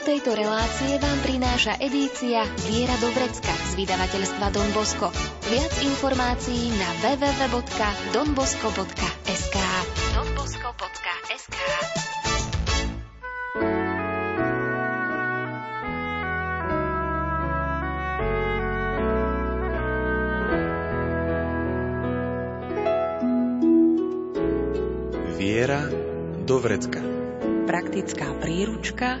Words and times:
tejto 0.00 0.32
relácie 0.32 0.96
vám 0.96 1.20
prináša 1.20 1.76
edícia 1.76 2.48
Viera 2.64 2.96
do 3.04 3.12
Vrecka 3.12 3.52
z 3.68 3.84
vydavateľstva 3.84 4.48
Don 4.48 4.72
Bosco. 4.72 5.12
Viac 5.52 5.76
informácií 5.84 6.72
na 6.72 6.88
www.donbosco.sk 7.04 9.56
donbosco.sk 10.16 11.56
Viera 25.36 25.92
do 26.48 26.56
vrecka. 26.56 27.04
Praktická 27.68 28.32
príručka 28.40 29.20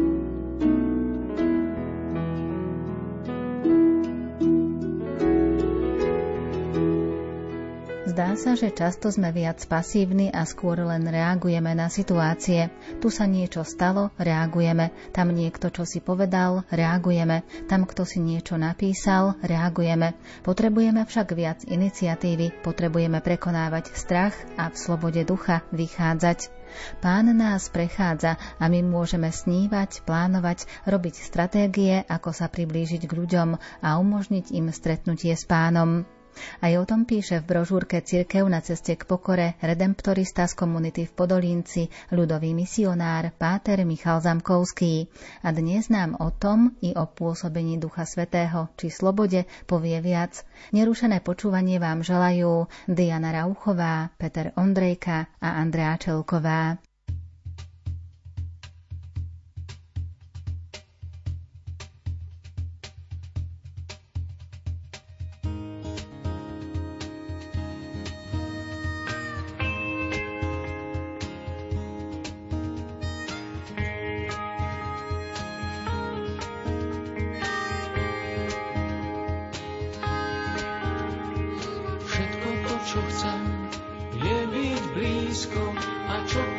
Sa, 8.41 8.57
že 8.57 8.73
často 8.73 9.13
sme 9.13 9.29
viac 9.29 9.61
pasívni 9.69 10.33
a 10.33 10.41
skôr 10.49 10.81
len 10.81 11.05
reagujeme 11.05 11.77
na 11.77 11.93
situácie. 11.93 12.73
Tu 12.97 13.13
sa 13.13 13.29
niečo 13.29 13.61
stalo, 13.61 14.09
reagujeme. 14.17 14.89
Tam 15.13 15.29
niekto 15.29 15.69
čo 15.69 15.85
si 15.85 16.01
povedal, 16.01 16.65
reagujeme. 16.73 17.45
Tam 17.69 17.85
kto 17.85 18.01
si 18.01 18.17
niečo 18.17 18.57
napísal, 18.57 19.37
reagujeme. 19.45 20.17
Potrebujeme 20.41 21.05
však 21.05 21.37
viac 21.37 21.61
iniciatívy, 21.69 22.65
potrebujeme 22.65 23.21
prekonávať 23.21 23.93
strach 23.93 24.33
a 24.57 24.73
v 24.73 24.75
slobode 24.75 25.21
ducha 25.21 25.61
vychádzať. 25.69 26.49
Pán 26.97 27.29
nás 27.37 27.69
prechádza 27.69 28.41
a 28.57 28.65
my 28.65 28.81
môžeme 28.81 29.29
snívať, 29.29 30.01
plánovať, 30.01 30.65
robiť 30.89 31.15
stratégie, 31.21 32.01
ako 32.09 32.33
sa 32.33 32.49
priblížiť 32.49 33.05
k 33.05 33.11
ľuďom 33.13 33.49
a 33.85 34.01
umožniť 34.01 34.49
im 34.57 34.73
stretnutie 34.73 35.37
s 35.37 35.45
pánom. 35.45 36.09
Aj 36.61 36.73
o 36.77 36.83
tom 36.85 37.07
píše 37.07 37.41
v 37.41 37.47
brožúrke 37.47 38.03
Cirkev 38.03 38.45
na 38.45 38.61
ceste 38.61 38.93
k 38.93 39.03
pokore 39.07 39.57
redemptorista 39.63 40.45
z 40.45 40.53
komunity 40.53 41.07
v 41.07 41.15
Podolínci, 41.15 41.87
ľudový 42.13 42.53
misionár 42.53 43.33
Páter 43.35 43.81
Michal 43.87 44.21
Zamkovský. 44.21 45.09
A 45.41 45.49
dnes 45.55 45.87
nám 45.87 46.19
o 46.19 46.29
tom 46.29 46.75
i 46.83 46.93
o 46.93 47.07
pôsobení 47.07 47.79
Ducha 47.79 48.03
Svetého 48.03 48.69
či 48.75 48.91
slobode 48.91 49.47
povie 49.65 49.97
viac. 50.03 50.43
Nerušené 50.75 51.23
počúvanie 51.23 51.79
vám 51.79 52.03
želajú 52.03 52.67
Diana 52.85 53.31
Rauchová, 53.31 54.11
Peter 54.19 54.51
Ondrejka 54.59 55.31
a 55.39 55.57
Andrea 55.57 55.95
Čelková. 55.95 56.90
Aj 82.91 82.99
dnes 86.27 86.50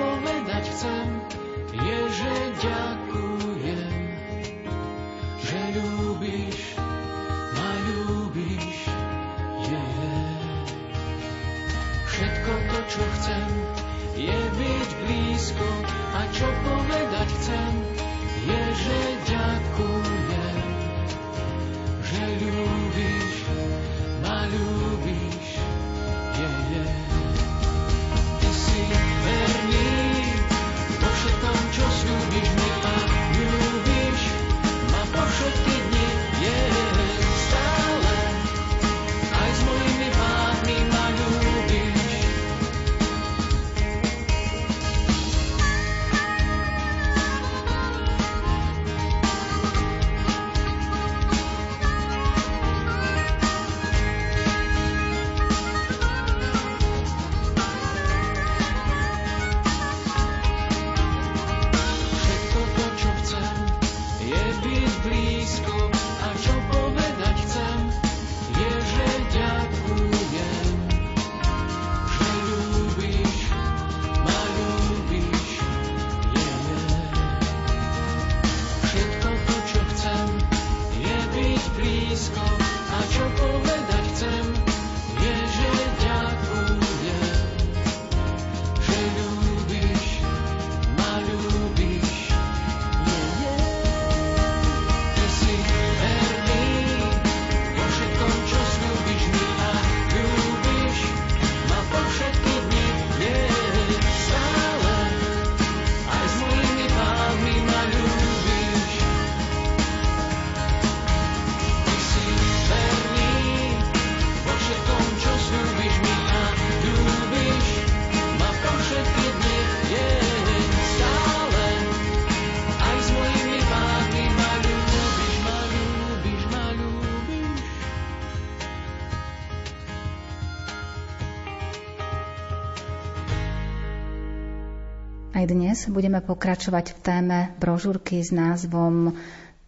budeme 135.92 136.24
pokračovať 136.24 136.96
v 136.96 136.98
téme 137.04 137.38
brožúrky 137.60 138.24
s 138.24 138.32
názvom 138.32 139.12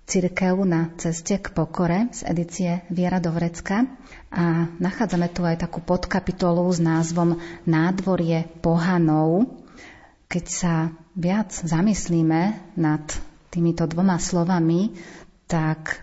Cirkev 0.08 0.64
na 0.64 0.88
ceste 0.96 1.36
k 1.36 1.52
pokore 1.52 2.08
z 2.16 2.24
edície 2.24 2.70
Viera 2.88 3.20
do 3.20 3.28
Vrecka 3.28 3.84
a 4.32 4.68
nachádzame 4.80 5.28
tu 5.28 5.44
aj 5.44 5.60
takú 5.60 5.84
podkapitolu 5.84 6.64
s 6.72 6.80
názvom 6.80 7.36
Nádvorie 7.68 8.48
pohanov. 8.64 9.52
Keď 10.32 10.44
sa 10.48 10.74
viac 11.12 11.52
zamyslíme 11.52 12.72
nad 12.80 13.04
týmito 13.52 13.84
dvoma 13.84 14.16
slovami, 14.16 14.96
tak 15.44 16.00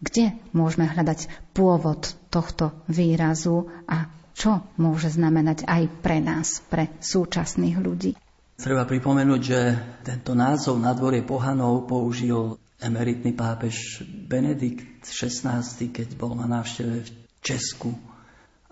kde 0.00 0.32
môžeme 0.56 0.88
hľadať 0.88 1.52
pôvod 1.52 2.16
tohto 2.32 2.72
výrazu 2.88 3.68
a 3.84 4.08
čo 4.36 4.60
môže 4.76 5.12
znamenať 5.12 5.64
aj 5.64 5.82
pre 6.04 6.20
nás, 6.20 6.60
pre 6.68 6.92
súčasných 7.00 7.76
ľudí? 7.80 8.12
Treba 8.56 8.88
pripomenúť, 8.88 9.40
že 9.44 9.60
tento 10.00 10.32
názov 10.32 10.80
na 10.80 10.96
dvorie 10.96 11.20
pohanov 11.20 11.84
použil 11.84 12.56
emeritný 12.80 13.36
pápež 13.36 14.00
Benedikt 14.04 15.04
XVI, 15.04 15.60
keď 15.92 16.16
bol 16.16 16.32
na 16.32 16.48
návšteve 16.48 17.04
v 17.04 17.10
Česku. 17.44 17.92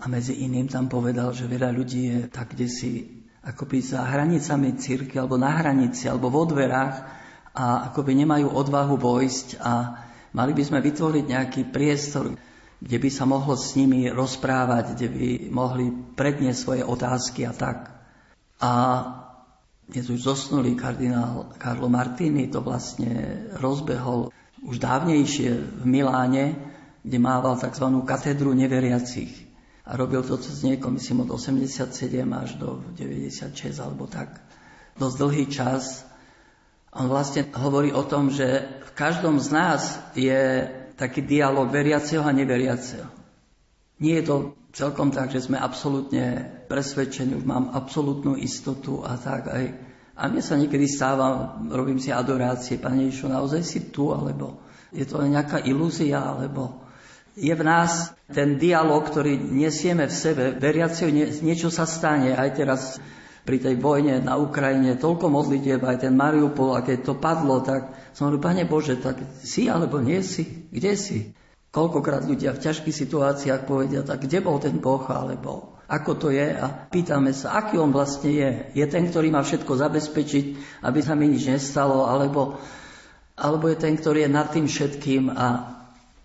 A 0.00 0.08
medzi 0.08 0.40
iným 0.40 0.72
tam 0.72 0.88
povedal, 0.88 1.36
že 1.36 1.44
veľa 1.44 1.68
ľudí 1.68 2.02
je 2.08 2.18
tak, 2.32 2.56
kde 2.56 2.64
si 2.64 2.90
akoby 3.44 3.84
za 3.84 4.08
hranicami 4.08 4.72
círky, 4.80 5.20
alebo 5.20 5.36
na 5.36 5.52
hranici, 5.52 6.08
alebo 6.08 6.32
vo 6.32 6.48
dverách 6.48 6.96
a 7.52 7.92
akoby 7.92 8.24
nemajú 8.24 8.56
odvahu 8.56 8.96
vojsť 8.96 9.60
a 9.60 10.00
mali 10.32 10.56
by 10.56 10.64
sme 10.64 10.80
vytvoriť 10.80 11.24
nejaký 11.28 11.62
priestor, 11.68 12.32
kde 12.80 12.96
by 12.98 13.10
sa 13.12 13.28
mohlo 13.28 13.52
s 13.52 13.76
nimi 13.76 14.08
rozprávať, 14.08 14.96
kde 14.96 15.08
by 15.12 15.28
mohli 15.52 15.92
predniesť 15.92 16.58
svoje 16.58 16.82
otázky 16.82 17.44
a 17.44 17.52
tak. 17.52 17.92
A 18.64 18.72
dnes 19.88 20.08
už 20.08 20.20
zosnulý 20.24 20.74
kardinál 20.74 21.52
Carlo 21.60 21.92
Martini 21.92 22.48
to 22.48 22.64
vlastne 22.64 23.44
rozbehol 23.60 24.32
už 24.64 24.80
dávnejšie 24.80 25.50
v 25.52 25.84
Miláne, 25.84 26.56
kde 27.04 27.18
mával 27.20 27.60
tzv. 27.60 27.84
katedru 28.08 28.56
neveriacich. 28.56 29.44
A 29.84 30.00
robil 30.00 30.24
to 30.24 30.40
cez 30.40 30.64
niekoho, 30.64 30.96
myslím, 30.96 31.28
od 31.28 31.36
87 31.36 31.92
až 32.32 32.56
do 32.56 32.80
96 32.96 33.76
alebo 33.76 34.08
tak. 34.08 34.40
Dosť 34.96 35.16
dlhý 35.20 35.46
čas. 35.52 36.08
On 36.96 37.04
vlastne 37.04 37.44
hovorí 37.52 37.92
o 37.92 38.00
tom, 38.08 38.32
že 38.32 38.64
v 38.88 38.90
každom 38.96 39.36
z 39.36 39.48
nás 39.52 40.00
je 40.16 40.64
taký 40.96 41.20
dialog 41.20 41.68
veriaceho 41.68 42.24
a 42.24 42.32
neveriaceho. 42.32 43.23
Nie 44.02 44.20
je 44.20 44.24
to 44.26 44.36
celkom 44.74 45.14
tak, 45.14 45.30
že 45.30 45.46
sme 45.46 45.58
absolútne 45.58 46.50
presvedčení, 46.66 47.38
už 47.38 47.46
mám 47.46 47.70
absolútnu 47.70 48.34
istotu 48.34 49.06
a 49.06 49.14
tak 49.14 49.46
aj. 49.50 49.64
A 50.14 50.30
mne 50.30 50.42
sa 50.42 50.58
niekedy 50.58 50.86
stáva, 50.86 51.58
robím 51.70 51.98
si 51.98 52.10
adorácie, 52.10 52.78
Pane 52.78 53.10
Ježišu, 53.10 53.30
naozaj 53.30 53.62
si 53.62 53.90
tu, 53.90 54.14
alebo 54.14 54.62
je 54.94 55.06
to 55.06 55.22
nejaká 55.22 55.62
ilúzia, 55.66 56.22
alebo 56.22 56.84
je 57.34 57.50
v 57.50 57.66
nás 57.66 58.14
ten 58.30 58.58
dialog, 58.58 59.02
ktorý 59.10 59.34
nesieme 59.38 60.06
v 60.06 60.14
sebe, 60.14 60.44
veriaceho 60.54 61.10
niečo 61.42 61.66
sa 61.70 61.82
stane, 61.82 62.30
aj 62.34 62.50
teraz 62.54 63.02
pri 63.42 63.60
tej 63.60 63.76
vojne 63.76 64.22
na 64.22 64.38
Ukrajine, 64.38 64.96
toľko 64.96 65.28
modlitieb, 65.28 65.82
aj 65.82 66.06
ten 66.06 66.14
Mariupol, 66.14 66.78
a 66.78 66.86
keď 66.86 66.98
to 67.04 67.14
padlo, 67.18 67.60
tak 67.60 67.92
som 68.14 68.30
hovoril, 68.30 68.42
Pane 68.42 68.64
Bože, 68.70 68.96
tak 69.02 69.18
si 69.42 69.66
alebo 69.66 69.98
nie 69.98 70.22
si? 70.22 70.70
Kde 70.70 70.94
si? 70.94 71.18
Koľkokrát 71.74 72.22
ľudia 72.22 72.54
v 72.54 72.62
ťažkých 72.62 72.94
situáciách 72.94 73.66
povedia, 73.66 74.06
tak 74.06 74.22
kde 74.22 74.38
bol 74.38 74.62
ten 74.62 74.78
Boh, 74.78 75.02
alebo 75.10 75.74
ako 75.90 76.12
to 76.16 76.28
je 76.30 76.54
a 76.54 76.70
pýtame 76.70 77.34
sa, 77.36 77.60
aký 77.60 77.76
on 77.76 77.92
vlastne 77.92 78.30
je. 78.30 78.50
Je 78.78 78.86
ten, 78.86 79.04
ktorý 79.04 79.28
má 79.28 79.44
všetko 79.44 79.74
zabezpečiť, 79.76 80.46
aby 80.86 81.00
sa 81.04 81.12
mi 81.12 81.28
nič 81.28 81.50
nestalo, 81.50 82.08
alebo, 82.08 82.62
alebo 83.36 83.68
je 83.68 83.76
ten, 83.76 83.98
ktorý 83.98 84.24
je 84.24 84.30
nad 84.30 84.48
tým 84.48 84.64
všetkým 84.64 85.28
a, 85.34 85.46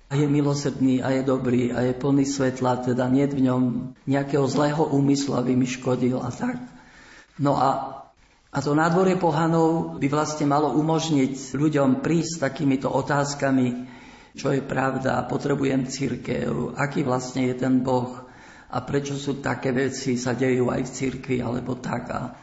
a 0.08 0.14
je 0.16 0.30
milosrdný 0.32 1.04
a 1.04 1.12
je 1.18 1.28
dobrý 1.28 1.76
a 1.76 1.82
je 1.82 1.98
plný 1.98 2.24
svetla, 2.24 2.88
teda 2.88 3.10
nie 3.12 3.28
v 3.28 3.52
ňom 3.52 3.62
nejakého 4.08 4.48
zlého 4.48 4.86
úmyslu, 4.86 5.36
aby 5.36 5.60
mi 5.60 5.68
škodil 5.68 6.24
a 6.24 6.32
tak. 6.32 6.56
No 7.36 7.60
a, 7.60 7.70
a 8.54 8.58
to 8.64 8.72
nádvorie 8.72 9.20
pohanov 9.20 10.00
by 10.00 10.08
vlastne 10.08 10.48
malo 10.48 10.72
umožniť 10.72 11.52
ľuďom 11.52 12.00
prísť 12.00 12.32
s 12.38 12.42
takýmito 12.48 12.88
otázkami, 12.88 13.99
čo 14.36 14.54
je 14.54 14.62
pravda, 14.62 15.26
potrebujem 15.26 15.90
církev, 15.90 16.78
aký 16.78 17.02
vlastne 17.06 17.50
je 17.50 17.56
ten 17.58 17.82
Boh 17.82 18.30
a 18.70 18.78
prečo 18.86 19.18
sú 19.18 19.42
také 19.42 19.74
veci 19.74 20.18
sa 20.18 20.38
dejú 20.38 20.70
aj 20.70 20.82
v 20.86 20.94
církvi 20.94 21.38
alebo 21.42 21.78
tak. 21.82 22.04
A 22.14 22.34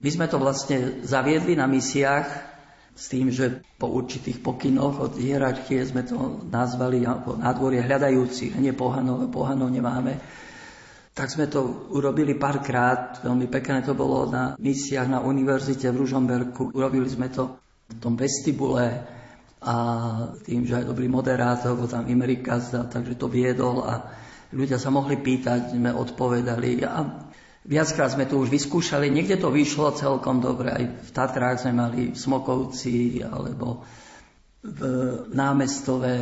my 0.00 0.08
sme 0.10 0.26
to 0.26 0.42
vlastne 0.42 1.06
zaviedli 1.06 1.54
na 1.54 1.70
misiách 1.70 2.28
s 2.96 3.04
tým, 3.06 3.30
že 3.30 3.62
po 3.78 3.86
určitých 3.86 4.42
pokynoch 4.42 4.98
od 4.98 5.12
hierarchie 5.14 5.86
sme 5.86 6.02
to 6.02 6.42
nazvali 6.50 7.06
nádvorie 7.38 7.86
hľadajúcich, 7.86 8.58
nie 8.58 8.74
pohanov, 8.74 9.30
pohanov 9.30 9.70
nemáme 9.70 10.18
tak 11.10 11.28
sme 11.28 11.52
to 11.52 11.90
urobili 11.92 12.38
párkrát, 12.38 13.18
veľmi 13.20 13.50
pekné 13.50 13.82
to 13.84 13.98
bolo 13.98 14.30
na 14.30 14.56
misiách 14.56 15.04
na 15.10 15.20
univerzite 15.20 15.90
v 15.90 16.00
Ružomberku. 16.00 16.70
Urobili 16.72 17.04
sme 17.10 17.28
to 17.28 17.60
v 17.90 17.94
tom 17.98 18.14
vestibule 18.14 19.04
a 19.60 19.74
tým, 20.44 20.64
že 20.64 20.80
aj 20.80 20.88
dobrý 20.88 21.06
moderátor, 21.06 21.76
bol 21.76 21.88
tam 21.88 22.08
Imerika, 22.08 22.60
takže 22.64 23.20
to 23.20 23.28
viedol 23.28 23.84
a 23.84 24.08
ľudia 24.56 24.80
sa 24.80 24.88
mohli 24.88 25.20
pýtať, 25.20 25.76
sme 25.76 25.92
odpovedali. 25.92 26.80
A 26.88 27.28
viackrát 27.68 28.10
sme 28.16 28.24
to 28.24 28.40
už 28.40 28.48
vyskúšali, 28.48 29.12
niekde 29.12 29.36
to 29.36 29.52
vyšlo 29.52 29.92
celkom 29.92 30.40
dobre, 30.40 30.72
aj 30.72 30.84
v 31.04 31.10
Tatrách 31.12 31.60
sme 31.60 31.72
mali 31.76 32.00
v 32.12 32.16
Smokovci 32.16 33.20
alebo 33.20 33.84
v 34.64 34.80
námestove. 35.32 36.12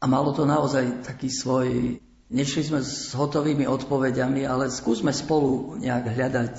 A 0.00 0.04
malo 0.08 0.32
to 0.36 0.44
naozaj 0.44 1.04
taký 1.04 1.28
svoj 1.28 2.00
Nešli 2.30 2.62
sme 2.62 2.78
s 2.78 3.10
hotovými 3.10 3.66
odpovediami, 3.66 4.46
ale 4.46 4.70
skúsme 4.70 5.10
spolu 5.10 5.74
nejak 5.82 6.14
hľadať 6.14 6.54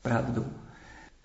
pravdu. 0.00 0.48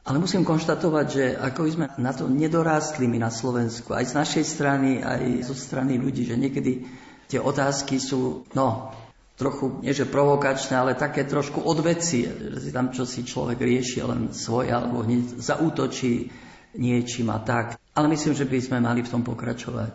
Ale 0.09 0.17
musím 0.17 0.41
konštatovať, 0.41 1.05
že 1.05 1.37
ako 1.37 1.69
sme 1.69 1.85
na 2.01 2.09
to 2.09 2.25
nedorástli 2.25 3.05
my 3.05 3.21
na 3.21 3.29
Slovensku, 3.29 3.93
aj 3.93 4.09
z 4.09 4.17
našej 4.17 4.45
strany, 4.49 5.05
aj 5.05 5.45
zo 5.45 5.53
strany 5.53 6.01
ľudí, 6.01 6.25
že 6.25 6.33
niekedy 6.33 6.81
tie 7.29 7.37
otázky 7.37 8.01
sú, 8.01 8.41
no, 8.57 8.89
trochu, 9.37 9.85
nie 9.85 9.93
že 9.93 10.09
provokačné, 10.09 10.73
ale 10.73 10.97
také 10.97 11.29
trošku 11.29 11.61
odveci, 11.61 12.25
že 12.25 12.57
si 12.57 12.73
tam 12.73 12.89
čo 12.89 13.05
si 13.05 13.21
človek 13.21 13.61
rieši 13.61 14.01
len 14.01 14.33
svoje, 14.33 14.73
alebo 14.73 15.05
hneď 15.05 15.45
zaútočí 15.45 16.33
niečím 16.73 17.29
a 17.29 17.37
tak. 17.45 17.77
Ale 17.93 18.09
myslím, 18.09 18.33
že 18.33 18.49
by 18.49 18.57
sme 18.65 18.77
mali 18.81 19.05
v 19.05 19.11
tom 19.13 19.21
pokračovať. 19.21 19.93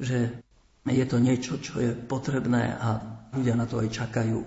Že 0.00 0.18
je 0.88 1.04
to 1.04 1.20
niečo, 1.20 1.60
čo 1.60 1.76
je 1.84 1.92
potrebné 1.92 2.72
a 2.72 3.04
ľudia 3.36 3.52
na 3.52 3.68
to 3.68 3.84
aj 3.84 3.92
čakajú. 3.92 4.40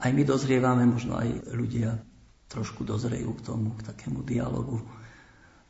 Aj 0.00 0.08
my 0.08 0.22
dozrievame, 0.24 0.88
možno 0.88 1.20
aj 1.20 1.28
ľudia 1.52 2.00
trošku 2.54 2.86
dozrejú 2.86 3.34
k 3.34 3.44
tomu, 3.50 3.74
k 3.74 3.90
takému 3.90 4.22
dialogu 4.22 4.78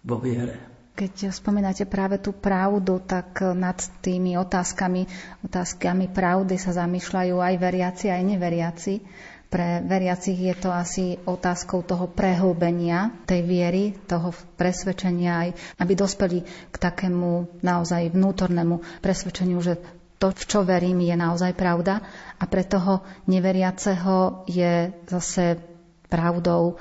vo 0.05 0.17
viere. 0.21 0.75
Keď 0.95 1.35
spomínate 1.35 1.91
práve 1.91 2.23
tú 2.23 2.31
pravdu, 2.31 3.03
tak 3.03 3.43
nad 3.43 3.75
tými 3.99 4.39
otázkami, 4.39 5.11
otázkami 5.43 6.07
pravdy 6.15 6.55
sa 6.55 6.71
zamýšľajú 6.71 7.35
aj 7.43 7.55
veriaci, 7.59 8.07
aj 8.15 8.23
neveriaci. 8.23 8.95
Pre 9.51 9.83
veriacich 9.83 10.39
je 10.39 10.55
to 10.55 10.71
asi 10.71 11.19
otázkou 11.19 11.83
toho 11.83 12.07
prehlbenia 12.07 13.11
tej 13.27 13.43
viery, 13.43 13.83
toho 14.07 14.31
presvedčenia, 14.55 15.47
aj 15.47 15.49
aby 15.83 15.93
dospeli 15.99 16.39
k 16.71 16.77
takému 16.79 17.63
naozaj 17.63 18.15
vnútornému 18.15 19.03
presvedčeniu, 19.03 19.59
že 19.63 19.79
to, 20.23 20.31
v 20.31 20.45
čo 20.47 20.63
verím, 20.63 21.03
je 21.03 21.15
naozaj 21.19 21.59
pravda 21.59 22.07
a 22.39 22.45
pre 22.47 22.63
toho 22.63 23.03
neveriaceho 23.27 24.47
je 24.47 24.95
zase 25.11 25.74
pravdou 26.15 26.79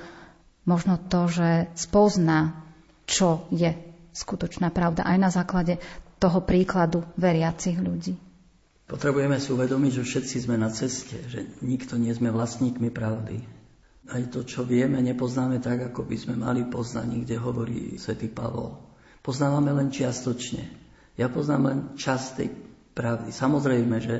možno 0.69 1.01
to, 1.09 1.25
že 1.25 1.73
spozná, 1.73 2.53
čo 3.09 3.49
je 3.49 3.73
skutočná 4.13 4.69
pravda 4.69 5.09
aj 5.09 5.17
na 5.17 5.33
základe 5.33 5.81
toho 6.21 6.45
príkladu 6.45 7.01
veriacich 7.17 7.81
ľudí. 7.81 8.13
Potrebujeme 8.85 9.41
si 9.41 9.49
uvedomiť, 9.49 9.91
že 9.97 10.03
všetci 10.05 10.35
sme 10.45 10.55
na 10.61 10.69
ceste, 10.69 11.17
že 11.25 11.49
nikto 11.65 11.97
nie 11.97 12.13
sme 12.13 12.29
vlastníkmi 12.29 12.93
pravdy. 12.93 13.41
Aj 14.05 14.21
to, 14.29 14.45
čo 14.45 14.61
vieme, 14.61 15.01
nepoznáme 15.01 15.57
tak, 15.63 15.89
ako 15.89 16.05
by 16.05 16.15
sme 16.19 16.35
mali 16.37 16.67
poznať, 16.67 17.25
kde 17.25 17.35
hovorí 17.41 17.97
svätý 17.97 18.29
Pavol. 18.29 18.77
Poznávame 19.25 19.73
len 19.73 19.89
čiastočne. 19.89 20.67
Ja 21.17 21.31
poznám 21.31 21.63
len 21.65 21.79
čas 21.97 22.35
tej 22.37 22.51
pravdy. 22.93 23.31
Samozrejme, 23.33 23.95
že 24.03 24.15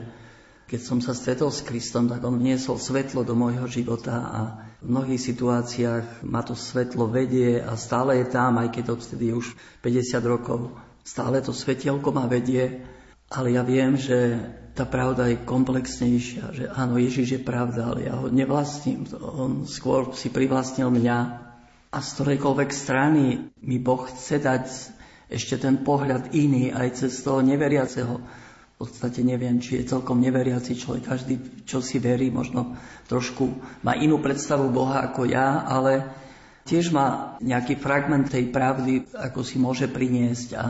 keď 0.72 0.80
som 0.80 1.00
sa 1.04 1.14
stretol 1.14 1.52
s 1.52 1.62
Kristom, 1.62 2.08
tak 2.08 2.24
on 2.24 2.40
vniesol 2.40 2.80
svetlo 2.80 3.28
do 3.28 3.36
môjho 3.36 3.68
života 3.68 4.16
a 4.16 4.42
v 4.84 4.88
mnohých 4.92 5.22
situáciách 5.32 6.28
ma 6.28 6.44
to 6.44 6.60
svetlo 6.60 7.08
vedie 7.08 7.64
a 7.64 7.80
stále 7.80 8.20
je 8.20 8.28
tam, 8.28 8.60
aj 8.60 8.76
keď 8.76 9.00
odtedy 9.00 9.32
už 9.32 9.56
50 9.80 10.20
rokov. 10.28 10.76
Stále 11.08 11.40
to 11.40 11.56
svetielko 11.56 12.12
ma 12.12 12.28
vedie, 12.28 12.84
ale 13.32 13.56
ja 13.56 13.64
viem, 13.64 13.96
že 13.96 14.44
tá 14.76 14.84
pravda 14.84 15.32
je 15.32 15.40
komplexnejšia, 15.48 16.44
že 16.52 16.66
áno, 16.68 17.00
Ježiš 17.00 17.40
je 17.40 17.42
pravda, 17.42 17.96
ale 17.96 18.12
ja 18.12 18.20
ho 18.20 18.28
nevlastním. 18.28 19.08
On 19.22 19.64
skôr 19.64 20.12
si 20.18 20.28
privlastnil 20.28 20.92
mňa 20.92 21.18
a 21.94 21.98
z 22.02 22.10
ktorejkoľvek 22.20 22.70
strany 22.74 23.54
mi 23.64 23.78
Boh 23.80 24.04
chce 24.10 24.42
dať 24.42 24.66
ešte 25.32 25.62
ten 25.64 25.80
pohľad 25.86 26.36
iný 26.36 26.74
aj 26.76 27.06
cez 27.06 27.24
toho 27.24 27.40
neveriaceho 27.40 28.20
v 28.84 28.92
podstate 28.92 29.24
neviem, 29.24 29.64
či 29.64 29.80
je 29.80 29.90
celkom 29.96 30.20
neveriaci 30.20 30.76
človek. 30.76 31.08
Každý, 31.08 31.36
čo 31.64 31.80
si 31.80 32.04
verí, 32.04 32.28
možno 32.28 32.76
trošku 33.08 33.48
má 33.88 33.96
inú 33.96 34.20
predstavu 34.20 34.68
Boha 34.68 35.08
ako 35.08 35.24
ja, 35.24 35.64
ale 35.64 36.12
tiež 36.68 36.92
má 36.92 37.40
nejaký 37.40 37.80
fragment 37.80 38.28
tej 38.28 38.52
pravdy, 38.52 39.08
ako 39.16 39.40
si 39.44 39.56
môže 39.56 39.88
priniesť. 39.88 40.50
A 40.60 40.66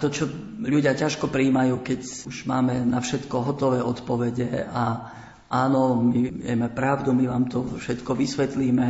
to, 0.00 0.08
čo 0.08 0.24
ľudia 0.62 0.94
ťažko 0.94 1.28
prijímajú, 1.28 1.82
keď 1.84 2.00
už 2.30 2.46
máme 2.48 2.86
na 2.86 3.04
všetko 3.04 3.36
hotové 3.44 3.84
odpovede 3.84 4.64
a 4.70 5.12
áno, 5.50 5.98
my 5.98 6.44
vieme 6.44 6.68
pravdu, 6.70 7.10
my 7.12 7.26
vám 7.26 7.50
to 7.50 7.66
všetko 7.66 8.14
vysvetlíme 8.14 8.86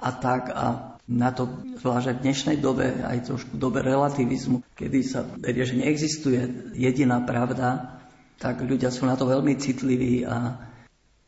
a 0.00 0.08
tak. 0.14 0.54
A 0.54 0.93
na 1.04 1.30
to, 1.36 1.48
zvlášť 1.84 2.16
v 2.16 2.22
dnešnej 2.24 2.56
dobe, 2.64 3.04
aj 3.04 3.28
trošku 3.28 3.60
dobe 3.60 3.84
relativizmu, 3.84 4.64
kedy 4.72 4.98
sa 5.04 5.20
verie, 5.24 5.68
že 5.68 5.76
neexistuje 5.76 6.72
jediná 6.72 7.20
pravda, 7.20 8.00
tak 8.40 8.64
ľudia 8.64 8.88
sú 8.88 9.04
na 9.04 9.14
to 9.14 9.28
veľmi 9.28 9.52
citliví 9.60 10.24
a 10.24 10.56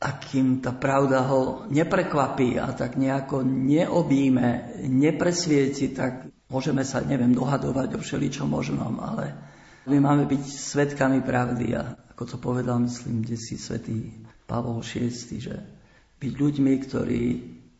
akým 0.00 0.61
tá 0.61 0.76
pravda 0.76 1.25
ho 1.28 1.64
neprekvapí 1.73 2.61
a 2.61 2.73
tak 2.73 3.00
nejako 3.00 3.45
neobíme, 3.45 4.80
nepresvieti, 4.88 5.92
tak 5.92 6.28
môžeme 6.52 6.85
sa, 6.85 7.00
neviem, 7.04 7.33
dohadovať 7.33 7.97
o 7.97 8.00
všeličom 8.00 8.49
možnom, 8.49 9.00
ale 9.00 9.33
my 9.88 9.97
máme 10.00 10.25
byť 10.28 10.42
svetkami 10.45 11.25
pravdy 11.25 11.76
a 11.76 11.97
ako 12.16 12.25
to 12.25 12.37
povedal, 12.40 12.80
myslím, 12.80 13.25
kde 13.25 13.37
si 13.37 13.61
svetý 13.61 14.12
Pavol 14.49 14.80
VI, 14.80 15.12
že 15.37 15.56
byť 16.16 16.33
ľuďmi, 16.33 16.73
ktorí 16.80 17.23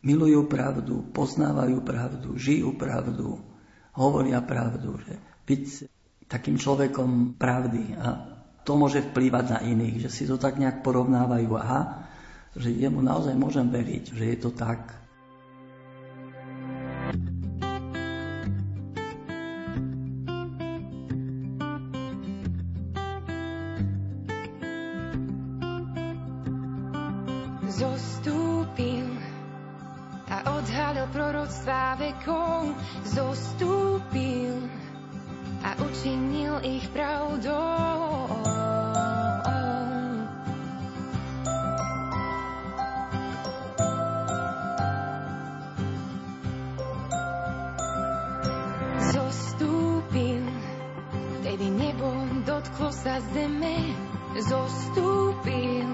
milujú 0.07 0.47
pravdu, 0.47 1.03
poznávajú 1.11 1.83
pravdu, 1.83 2.39
žijú 2.39 2.79
pravdu, 2.79 3.43
hovoria 3.91 4.39
pravdu, 4.39 4.95
že 5.03 5.19
byť 5.43 5.63
takým 6.31 6.55
človekom 6.55 7.35
pravdy 7.35 7.91
a 7.99 8.07
to 8.63 8.75
môže 8.75 8.99
vplývať 9.11 9.45
na 9.47 9.59
iných, 9.63 10.07
že 10.07 10.09
si 10.11 10.23
to 10.27 10.35
tak 10.35 10.59
nejak 10.59 10.83
porovnávajú. 10.83 11.49
Aha, 11.55 12.03
že 12.55 12.71
jemu 12.71 12.99
naozaj 12.99 13.31
môžem 13.35 13.67
veriť, 13.71 14.11
že 14.11 14.23
je 14.27 14.37
to 14.39 14.51
tak. 14.51 15.06
Proroctvá 31.11 31.99
vekov. 31.99 32.75
Zostúpil 33.07 34.67
a 35.63 35.75
učinil 35.81 36.59
ich 36.63 36.85
pravdou. 36.91 38.27
dotklo 52.47 52.89
sa 52.89 53.21
zeme, 53.35 53.93
zostúpil. 54.39 55.85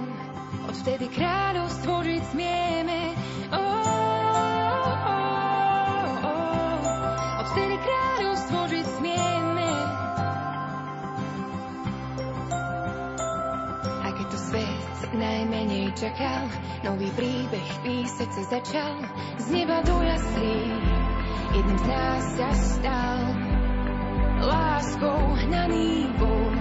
Odvtedy 0.69 1.11
kráľovstvo 1.11 1.93
žiť 2.07 2.23
smieme. 2.31 2.52
Nový 16.83 17.09
príbeh 17.15 17.69
písať 17.81 18.29
sa 18.29 18.43
začal. 18.59 18.93
Z 19.39 19.45
neba 19.53 19.81
do 19.83 19.97
jaslí, 20.03 20.59
jedným 21.55 21.79
z 21.79 21.85
nás 21.87 22.23
sa 22.37 22.49
stal 22.53 23.19
láskou 24.43 25.19
hnaný 25.47 26.11
bol 26.19 26.51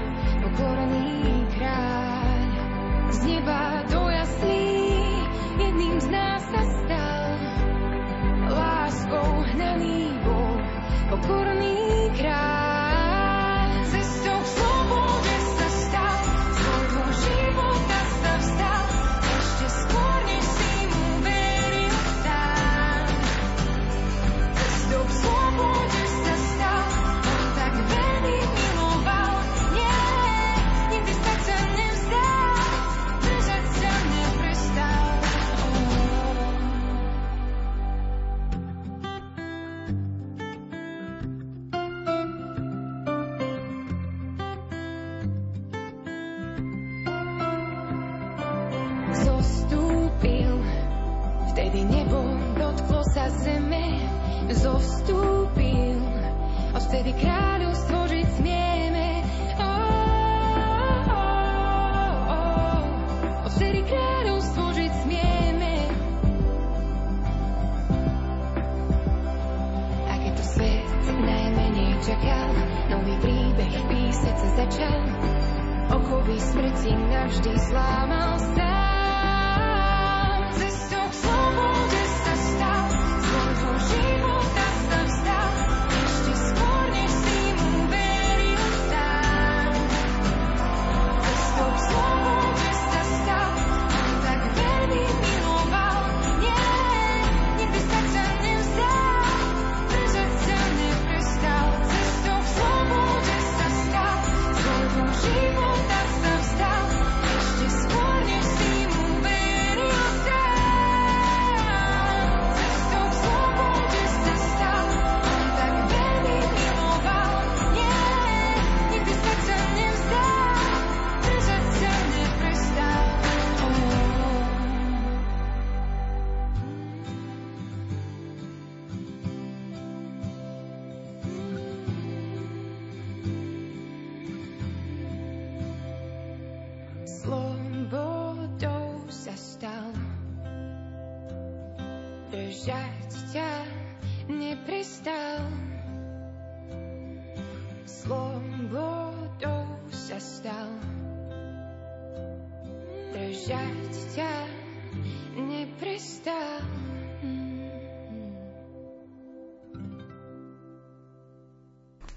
pokorný 0.47 1.45
kráľ. 1.59 2.51
Z 3.13 3.19
neba 3.27 3.83
do 3.91 4.03
jaslí 4.09 4.71
jedným 5.59 5.97
z 6.01 6.09
nás 6.09 6.32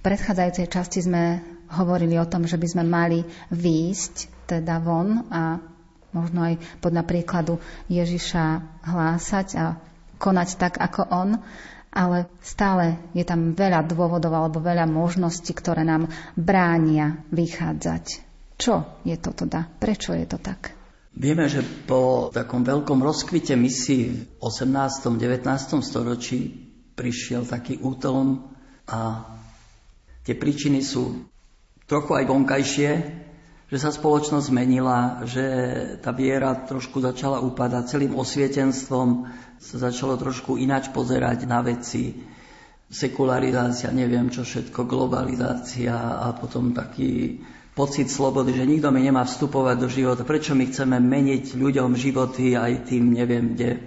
predchádzajúcej 0.05 0.69
časti 0.69 1.01
sme 1.01 1.41
hovorili 1.73 2.13
o 2.21 2.29
tom, 2.29 2.45
že 2.45 2.61
by 2.61 2.67
sme 2.69 2.83
mali 2.85 3.25
výjsť 3.49 4.45
teda 4.45 4.77
von 4.77 5.25
a 5.33 5.57
možno 6.13 6.45
aj 6.45 6.61
podľa 6.77 7.03
príkladu 7.09 7.57
Ježiša 7.89 8.45
hlásať 8.85 9.47
a 9.57 9.81
konať 10.21 10.49
tak 10.61 10.77
ako 10.77 11.09
on, 11.09 11.41
ale 11.89 12.29
stále 12.45 13.01
je 13.17 13.25
tam 13.25 13.57
veľa 13.57 13.81
dôvodov 13.89 14.29
alebo 14.29 14.61
veľa 14.61 14.85
možností, 14.85 15.57
ktoré 15.57 15.81
nám 15.81 16.13
bránia 16.37 17.25
vychádzať. 17.33 18.05
Čo 18.55 19.01
je 19.03 19.17
to 19.17 19.33
teda? 19.33 19.67
Prečo 19.81 20.13
je 20.13 20.29
to 20.29 20.37
tak? 20.37 20.71
Vieme, 21.15 21.47
že 21.47 21.63
po 21.87 22.29
takom 22.29 22.61
veľkom 22.61 22.99
rozkvite 23.01 23.55
misií 23.57 24.11
v 24.11 24.21
18. 24.39 25.15
19. 25.15 25.47
storočí 25.81 26.51
prišiel 26.95 27.47
taký 27.47 27.79
útlom 27.79 28.51
a 28.85 29.34
Tie 30.25 30.33
príčiny 30.33 30.81
sú 30.81 31.29
trochu 31.85 32.17
aj 32.17 32.25
vonkajšie, 32.25 32.91
že 33.65 33.77
sa 33.77 33.89
spoločnosť 33.93 34.49
zmenila, 34.49 35.25
že 35.25 35.45
tá 36.01 36.13
viera 36.13 36.53
trošku 36.53 37.01
začala 37.01 37.41
upadať, 37.41 37.93
celým 37.97 38.13
osvietenstvom 38.17 39.29
sa 39.57 39.75
začalo 39.77 40.17
trošku 40.17 40.57
inač 40.57 40.89
pozerať 40.93 41.45
na 41.49 41.61
veci. 41.65 42.13
Sekularizácia, 42.85 43.89
neviem 43.89 44.29
čo 44.29 44.45
všetko, 44.45 44.85
globalizácia 44.85 45.93
a 45.93 46.33
potom 46.37 46.73
taký 46.73 47.41
pocit 47.73 48.07
slobody, 48.07 48.53
že 48.53 48.69
nikto 48.69 48.93
mi 48.93 49.01
nemá 49.03 49.25
vstupovať 49.25 49.75
do 49.77 49.89
života. 49.89 50.21
Prečo 50.23 50.53
my 50.53 50.69
chceme 50.69 50.97
meniť 51.01 51.57
ľuďom 51.57 51.97
životy 51.97 52.53
aj 52.53 52.87
tým, 52.87 53.13
neviem, 53.13 53.57
kde 53.57 53.83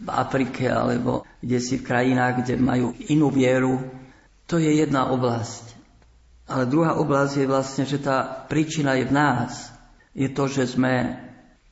v 0.00 0.08
Afrike 0.08 0.66
alebo 0.66 1.22
kde 1.38 1.58
si 1.62 1.78
v 1.78 1.86
krajinách, 1.86 2.42
kde 2.44 2.54
majú 2.58 2.96
inú 3.12 3.30
vieru. 3.30 3.78
To 4.50 4.58
je 4.58 4.82
jedna 4.82 5.12
oblasť. 5.12 5.77
Ale 6.48 6.64
druhá 6.64 6.96
oblasť 6.96 7.44
je 7.44 7.46
vlastne, 7.46 7.84
že 7.84 8.00
tá 8.00 8.24
príčina 8.48 8.96
je 8.96 9.04
v 9.04 9.12
nás. 9.12 9.68
Je 10.16 10.32
to, 10.32 10.48
že 10.48 10.72
sme, 10.74 11.20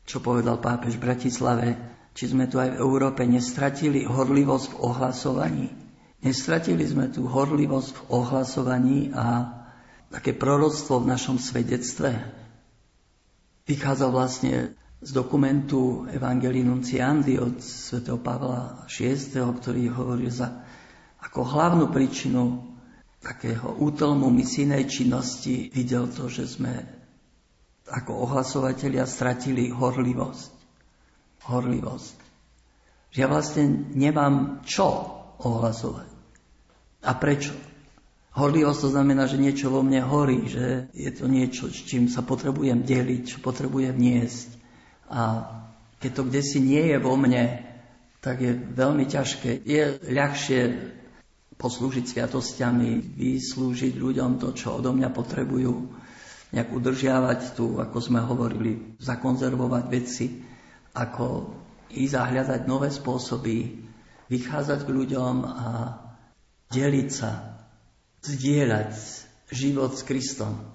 čo 0.04 0.20
povedal 0.20 0.60
pápež 0.60 1.00
v 1.00 1.04
Bratislave, 1.08 1.68
či 2.12 2.28
sme 2.28 2.44
tu 2.44 2.60
aj 2.60 2.76
v 2.76 2.80
Európe 2.80 3.24
nestratili 3.24 4.04
horlivosť 4.04 4.76
v 4.76 4.78
ohlasovaní. 4.84 5.68
Nestratili 6.20 6.84
sme 6.84 7.08
tú 7.08 7.24
horlivosť 7.24 7.90
v 7.92 8.02
ohlasovaní 8.12 9.00
a 9.16 9.48
také 10.12 10.36
proroctvo 10.36 11.00
v 11.00 11.10
našom 11.12 11.40
svedectve. 11.40 12.12
Vychádza 13.64 14.12
vlastne 14.12 14.76
z 15.00 15.10
dokumentu 15.12 16.08
Evangelii 16.08 16.64
Nunciandi 16.64 17.36
od 17.40 17.60
svätého 17.60 18.20
Pavla 18.20 18.84
VI, 18.88 19.16
ktorý 19.56 19.88
hovorí 19.92 20.28
za 20.32 20.64
ako 21.20 21.44
hlavnú 21.44 21.92
príčinu 21.92 22.75
takého 23.26 23.74
útlmu 23.82 24.30
misijnej 24.30 24.86
činnosti 24.86 25.74
videl 25.74 26.06
to, 26.06 26.30
že 26.30 26.46
sme 26.46 26.86
ako 27.90 28.30
ohlasovatelia 28.30 29.02
stratili 29.02 29.70
horlivosť. 29.70 30.54
Horlivosť. 31.50 32.16
Že 33.10 33.18
ja 33.18 33.28
vlastne 33.30 33.64
nemám 33.94 34.62
čo 34.62 34.86
ohlasovať. 35.42 36.10
A 37.06 37.10
prečo? 37.18 37.54
Horlivosť 38.36 38.80
to 38.82 38.88
znamená, 38.94 39.26
že 39.26 39.42
niečo 39.42 39.72
vo 39.74 39.82
mne 39.82 40.06
horí, 40.06 40.46
že 40.46 40.92
je 40.92 41.10
to 41.10 41.26
niečo, 41.26 41.72
s 41.72 41.82
čím 41.88 42.06
sa 42.06 42.22
potrebujem 42.22 42.84
deliť, 42.84 43.22
čo 43.26 43.38
potrebujem 43.42 43.96
niesť. 43.96 44.48
A 45.10 45.22
keď 45.98 46.10
to 46.12 46.22
kde 46.28 46.42
si 46.44 46.58
nie 46.60 46.94
je 46.94 46.98
vo 47.00 47.16
mne, 47.16 47.62
tak 48.20 48.42
je 48.42 48.52
veľmi 48.54 49.06
ťažké. 49.06 49.62
Je 49.64 50.02
ľahšie 50.10 50.60
poslúžiť 51.56 52.04
sviatostiami, 52.04 53.16
vyslúžiť 53.16 53.96
ľuďom 53.96 54.36
to, 54.40 54.52
čo 54.52 54.80
odo 54.80 54.92
mňa 54.92 55.08
potrebujú, 55.12 55.74
nejak 56.52 56.70
udržiavať 56.70 57.56
tu, 57.56 57.80
ako 57.80 57.98
sme 57.98 58.20
hovorili, 58.22 58.96
zakonzervovať 59.00 59.84
veci, 59.88 60.44
ako 60.92 61.52
ísť 61.92 62.14
a 62.16 62.28
hľadať 62.28 62.60
nové 62.68 62.92
spôsoby, 62.92 63.84
vychádzať 64.28 64.80
k 64.84 64.94
ľuďom 64.94 65.34
a 65.44 65.68
deliť 66.72 67.08
sa, 67.10 67.62
zdieľať 68.26 68.92
život 69.50 69.94
s 69.94 70.02
Kristom. 70.02 70.74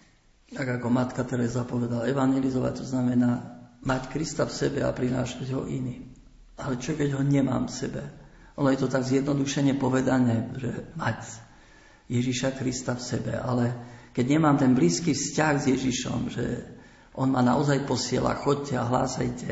Tak 0.51 0.81
ako 0.81 0.87
Matka 0.91 1.23
Teresa 1.23 1.63
povedala, 1.63 2.07
evangelizovať 2.07 2.83
to 2.83 2.85
znamená 2.87 3.59
mať 3.83 4.11
Krista 4.11 4.43
v 4.47 4.55
sebe 4.55 4.79
a 4.83 4.91
prinášať 4.91 5.47
ho 5.55 5.63
iným. 5.67 6.11
Ale 6.59 6.77
čo 6.77 6.93
keď 6.93 7.17
ho 7.17 7.23
nemám 7.23 7.67
v 7.67 7.75
sebe? 7.75 8.03
Ono 8.59 8.67
je 8.71 8.79
to 8.79 8.87
tak 8.91 9.07
zjednodušene 9.07 9.79
povedané, 9.79 10.51
že 10.59 10.91
mať 10.99 11.19
Ježiša 12.11 12.59
Krista 12.59 12.99
v 12.99 13.03
sebe, 13.03 13.33
ale 13.39 13.71
keď 14.11 14.25
nemám 14.27 14.59
ten 14.59 14.75
blízky 14.75 15.15
vzťah 15.15 15.53
s 15.55 15.65
Ježišom, 15.71 16.19
že 16.27 16.45
on 17.15 17.31
ma 17.31 17.39
naozaj 17.39 17.87
posiela, 17.87 18.35
chodte 18.35 18.75
a 18.75 18.87
hlásajte, 18.87 19.49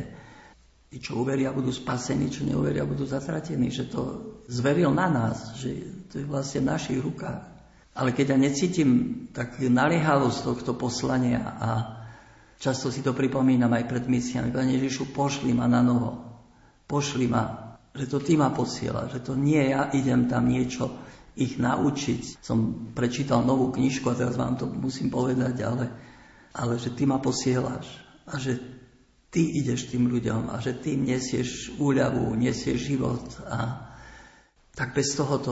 tí, 0.92 0.98
čo 1.00 1.24
uveria, 1.24 1.56
budú 1.56 1.72
spasení, 1.72 2.28
čo 2.28 2.44
neuveria, 2.44 2.84
budú 2.84 3.08
zatratení, 3.08 3.72
že 3.72 3.88
to 3.88 4.36
zveril 4.52 4.92
na 4.92 5.08
nás, 5.08 5.56
že 5.56 6.04
to 6.12 6.20
je 6.20 6.26
vlastne 6.28 6.66
v 6.66 6.72
našich 6.76 7.00
rukách. 7.00 7.44
Ale 7.96 8.16
keď 8.16 8.36
ja 8.36 8.38
necítim 8.40 8.92
tak 9.36 9.60
naliehavosť 9.60 10.40
tohto 10.44 10.72
poslania 10.76 11.44
a 11.60 11.70
často 12.60 12.92
si 12.92 13.04
to 13.04 13.16
pripomínam 13.16 13.72
aj 13.76 13.88
pred 13.88 14.06
misiami, 14.08 14.52
Pane 14.52 14.76
Ježišu, 14.80 15.12
pošli 15.12 15.52
ma 15.52 15.68
na 15.68 15.84
novo, 15.84 16.16
pošli 16.88 17.28
ma 17.28 17.69
že 17.96 18.06
to 18.06 18.22
ty 18.22 18.38
ma 18.38 18.54
posiela, 18.54 19.10
že 19.10 19.20
to 19.20 19.34
nie 19.34 19.74
ja 19.74 19.90
idem 19.92 20.30
tam 20.30 20.46
niečo 20.46 20.94
ich 21.40 21.58
naučiť. 21.58 22.44
Som 22.44 22.92
prečítal 22.94 23.42
novú 23.48 23.72
knižku 23.74 24.06
a 24.12 24.18
teraz 24.18 24.36
vám 24.36 24.60
to 24.60 24.68
musím 24.68 25.10
povedať, 25.10 25.56
ale, 25.66 25.86
ale 26.54 26.78
že 26.78 26.94
ty 26.94 27.08
ma 27.08 27.18
posielaš 27.18 27.88
a 28.30 28.38
že 28.38 28.60
ty 29.30 29.46
ideš 29.62 29.90
tým 29.90 30.10
ľuďom 30.10 30.54
a 30.54 30.62
že 30.62 30.78
ty 30.78 30.98
nesieš 30.98 31.78
úľavu, 31.78 32.34
nesieš 32.38 32.80
život 32.82 33.26
a 33.46 33.90
tak 34.74 34.94
bez 34.96 35.14
toho 35.14 35.36
to 35.42 35.52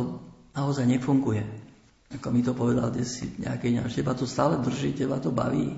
naozaj 0.53 0.85
nefunguje. 0.85 1.43
Ako 2.07 2.31
mi 2.31 2.39
to 2.39 2.55
povedal 2.55 2.87
desi 2.89 3.35
nejaký 3.37 3.83
že 3.91 4.01
teba 4.01 4.15
to 4.15 4.23
stále 4.23 4.63
drží, 4.63 4.95
teba 4.95 5.19
to 5.19 5.35
baví. 5.35 5.75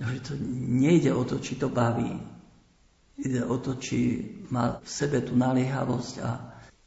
Že 0.00 0.18
to 0.24 0.32
nejde 0.80 1.12
o 1.12 1.22
to, 1.28 1.38
či 1.38 1.60
to 1.60 1.68
baví, 1.68 2.16
Ide 3.20 3.44
o 3.44 3.56
to, 3.60 3.76
či 3.76 4.24
má 4.48 4.80
v 4.80 4.88
sebe 4.88 5.20
tú 5.20 5.36
naliehavosť 5.36 6.14
a, 6.24 6.30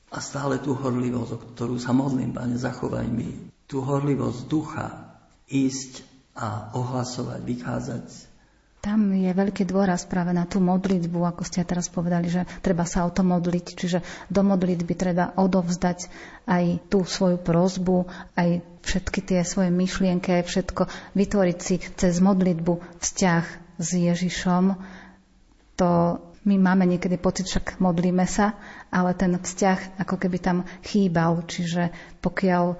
a 0.09 0.17
stále 0.17 0.57
tú 0.57 0.73
horlivosť, 0.73 1.31
o 1.31 1.39
ktorú 1.53 1.75
sa 1.77 1.93
modlím, 1.93 2.33
Pane, 2.33 2.57
zachovaj 2.57 3.05
mi 3.05 3.29
tú 3.65 3.81
horlivosť 3.81 4.39
ducha 4.49 4.87
ísť 5.49 6.05
a 6.35 6.73
ohlasovať, 6.75 7.39
vychádzať 7.41 8.05
tam 8.85 9.17
je 9.17 9.33
veľký 9.33 9.65
dôraz 9.65 10.05
práve 10.05 10.29
na 10.29 10.45
tú 10.45 10.61
modlitbu, 10.61 11.25
ako 11.25 11.41
ste 11.41 11.65
teraz 11.65 11.89
povedali, 11.89 12.29
že 12.29 12.45
treba 12.61 12.85
sa 12.85 13.01
o 13.01 13.09
to 13.09 13.25
modliť, 13.25 13.65
čiže 13.73 13.99
do 14.29 14.45
modlitby 14.45 14.93
treba 14.93 15.33
odovzdať 15.33 16.05
aj 16.45 16.85
tú 16.93 17.01
svoju 17.01 17.41
prozbu, 17.41 18.05
aj 18.37 18.61
všetky 18.85 19.25
tie 19.25 19.41
svoje 19.41 19.73
myšlienky, 19.73 20.29
aj 20.37 20.45
všetko 20.45 20.85
vytvoriť 21.17 21.57
si 21.57 21.81
cez 21.97 22.21
modlitbu 22.21 23.01
vzťah 23.01 23.43
s 23.81 23.89
Ježišom 23.89 24.77
to 25.75 26.19
my 26.45 26.55
máme 26.61 26.85
niekedy 26.85 27.17
pocit, 27.17 27.49
však 27.49 27.81
modlíme 27.81 28.23
sa, 28.29 28.53
ale 28.93 29.17
ten 29.17 29.33
vzťah 29.33 29.97
ako 29.97 30.15
keby 30.21 30.37
tam 30.37 30.57
chýbal. 30.85 31.41
Čiže 31.41 31.89
pokiaľ 32.21 32.77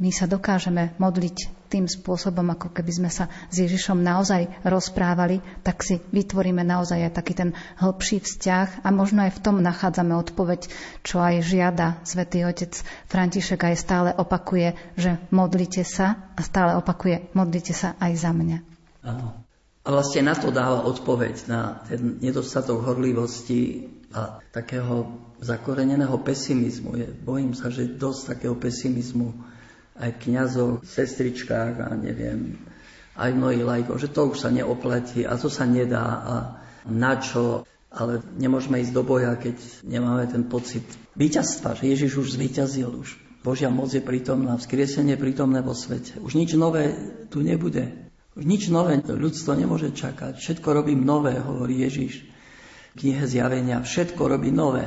my 0.00 0.10
sa 0.14 0.24
dokážeme 0.24 0.96
modliť 0.96 1.60
tým 1.70 1.86
spôsobom, 1.86 2.42
ako 2.50 2.74
keby 2.74 2.90
sme 2.90 3.10
sa 3.12 3.30
s 3.52 3.62
Ježišom 3.62 4.02
naozaj 4.02 4.48
rozprávali, 4.66 5.38
tak 5.62 5.86
si 5.86 6.02
vytvoríme 6.02 6.66
naozaj 6.66 7.10
aj 7.10 7.12
taký 7.14 7.32
ten 7.36 7.50
hĺbší 7.78 8.24
vzťah 8.24 8.82
a 8.82 8.88
možno 8.90 9.22
aj 9.22 9.38
v 9.38 9.42
tom 9.44 9.62
nachádzame 9.62 10.16
odpoveď, 10.18 10.66
čo 11.06 11.22
aj 11.22 11.46
žiada 11.46 12.02
svätý 12.02 12.42
Otec 12.42 12.74
František 13.06 13.60
aj 13.70 13.76
stále 13.78 14.10
opakuje, 14.10 14.74
že 14.98 15.20
modlite 15.30 15.86
sa 15.86 16.32
a 16.34 16.40
stále 16.42 16.74
opakuje, 16.74 17.30
modlite 17.38 17.70
sa 17.70 17.94
aj 18.02 18.12
za 18.18 18.34
mňa. 18.34 18.58
Áno. 19.06 19.39
A 19.80 19.88
vlastne 19.88 20.28
na 20.28 20.36
to 20.36 20.52
dáva 20.52 20.84
odpoveď, 20.84 21.48
na 21.48 21.80
ten 21.88 22.20
nedostatok 22.20 22.84
horlivosti 22.84 23.88
a 24.12 24.42
takého 24.52 25.08
zakoreneného 25.40 26.20
pesimizmu. 26.20 27.00
Je, 27.00 27.08
bojím 27.08 27.56
sa, 27.56 27.72
že 27.72 27.88
dosť 27.88 28.36
takého 28.36 28.54
pesimizmu 28.60 29.32
aj 30.00 30.16
v 30.20 30.84
sestričkách 30.84 31.74
a 31.80 31.88
neviem, 31.96 32.56
aj 33.16 33.30
mnohých 33.36 33.64
lajkov, 33.64 34.00
že 34.00 34.12
to 34.12 34.32
už 34.32 34.40
sa 34.40 34.48
neopletí 34.48 35.28
a 35.28 35.36
to 35.36 35.52
sa 35.52 35.68
nedá 35.68 36.04
a 36.24 36.34
na 36.88 37.20
čo, 37.20 37.68
ale 37.92 38.24
nemôžeme 38.40 38.80
ísť 38.80 38.96
do 38.96 39.04
boja, 39.04 39.36
keď 39.36 39.60
nemáme 39.84 40.24
ten 40.28 40.48
pocit 40.48 40.84
víťazstva, 41.20 41.76
že 41.76 41.92
Ježiš 41.92 42.16
už 42.16 42.28
zvíťazil, 42.40 42.88
už 42.88 43.20
Božia 43.40 43.72
moc 43.72 43.88
je 43.88 44.04
prítomná, 44.04 44.56
vzkriesenie 44.56 45.16
prítomné 45.16 45.64
vo 45.64 45.72
svete. 45.72 46.20
Už 46.20 46.36
nič 46.36 46.52
nové 46.60 46.92
tu 47.32 47.40
nebude. 47.40 48.09
Nič 48.38 48.70
nové 48.70 49.02
ľudstvo 49.02 49.58
nemôže 49.58 49.90
čakať. 49.90 50.38
Všetko 50.38 50.68
robí 50.70 50.94
nové, 50.94 51.34
hovorí 51.42 51.82
Ježiš 51.82 52.22
v 52.94 52.94
knihe 52.94 53.24
zjavenia. 53.26 53.82
Všetko 53.82 54.22
robí 54.30 54.54
nové. 54.54 54.86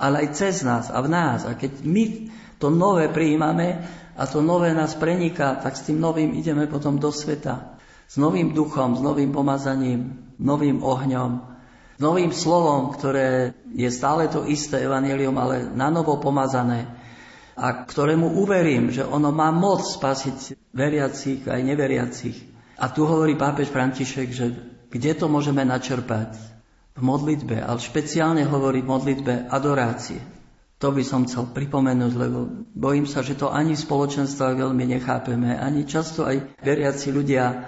Ale 0.00 0.24
aj 0.24 0.28
cez 0.32 0.64
nás 0.64 0.88
a 0.88 0.98
v 1.04 1.08
nás. 1.12 1.44
A 1.44 1.52
keď 1.52 1.84
my 1.84 2.32
to 2.56 2.72
nové 2.72 3.12
prijímame 3.12 3.84
a 4.16 4.22
to 4.24 4.40
nové 4.40 4.72
nás 4.72 4.96
preniká, 4.96 5.60
tak 5.60 5.76
s 5.76 5.84
tým 5.84 6.00
novým 6.00 6.32
ideme 6.32 6.64
potom 6.64 6.96
do 6.96 7.12
sveta. 7.12 7.76
S 8.08 8.16
novým 8.16 8.56
duchom, 8.56 8.96
s 8.96 9.04
novým 9.04 9.36
pomazaním, 9.36 10.32
novým 10.40 10.80
ohňom, 10.80 11.30
s 11.98 12.00
novým 12.00 12.32
slovom, 12.32 12.96
ktoré 12.96 13.52
je 13.76 13.90
stále 13.92 14.32
to 14.32 14.48
isté 14.48 14.80
evanelium, 14.80 15.36
ale 15.36 15.68
na 15.68 15.92
novo 15.92 16.16
pomazané 16.16 16.88
a 17.58 17.84
ktorému 17.84 18.38
uverím, 18.38 18.94
že 18.94 19.02
ono 19.02 19.34
má 19.34 19.50
moc 19.50 19.82
spasiť 19.82 20.70
veriacich 20.70 21.42
aj 21.44 21.60
neveriacich. 21.66 22.57
A 22.78 22.86
tu 22.94 23.02
hovorí 23.04 23.34
pápež 23.34 23.74
František, 23.74 24.28
že 24.30 24.46
kde 24.88 25.12
to 25.18 25.26
môžeme 25.26 25.66
načerpať? 25.66 26.38
V 26.98 27.02
modlitbe, 27.06 27.62
ale 27.62 27.78
špeciálne 27.78 28.42
hovorí 28.42 28.82
v 28.82 28.90
modlitbe 28.90 29.34
adorácie. 29.50 30.18
To 30.78 30.94
by 30.94 31.02
som 31.02 31.26
chcel 31.26 31.50
pripomenúť, 31.50 32.12
lebo 32.14 32.46
bojím 32.74 33.06
sa, 33.06 33.22
že 33.22 33.38
to 33.38 33.50
ani 33.50 33.74
v 33.74 33.82
spoločenstvách 33.86 34.62
veľmi 34.62 34.98
nechápeme, 34.98 35.58
ani 35.58 35.86
často 35.86 36.26
aj 36.26 36.58
veriaci 36.62 37.10
ľudia. 37.10 37.66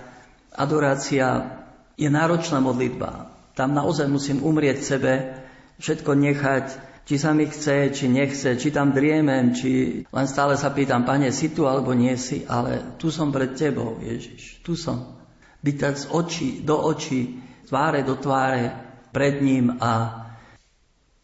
Adorácia 0.55 1.59
je 1.99 2.07
náročná 2.11 2.63
modlitba. 2.63 3.31
Tam 3.55 3.75
naozaj 3.75 4.07
musím 4.07 4.43
umrieť 4.43 4.79
sebe, 4.83 5.15
všetko 5.83 6.11
nechať, 6.11 6.67
či 7.11 7.19
sa 7.19 7.35
mi 7.35 7.51
chce, 7.51 7.91
či 7.91 8.07
nechce, 8.07 8.55
či 8.55 8.71
tam 8.71 8.95
driemem, 8.95 9.51
či 9.51 9.99
len 10.07 10.27
stále 10.31 10.55
sa 10.55 10.71
pýtam, 10.71 11.03
pane, 11.03 11.35
si 11.35 11.51
tu 11.51 11.67
alebo 11.67 11.91
nie 11.91 12.15
si, 12.15 12.47
ale 12.47 12.95
tu 13.03 13.11
som 13.11 13.35
pred 13.35 13.51
tebou, 13.51 13.99
Ježiš, 13.99 14.63
tu 14.63 14.79
som. 14.79 15.19
Byť 15.59 15.75
tak 15.75 15.95
z 15.99 16.07
očí 16.07 16.49
do 16.63 16.79
očí, 16.79 17.43
tváre 17.67 18.07
do 18.07 18.15
tváre 18.15 18.79
pred 19.11 19.43
ním 19.43 19.75
a, 19.83 19.93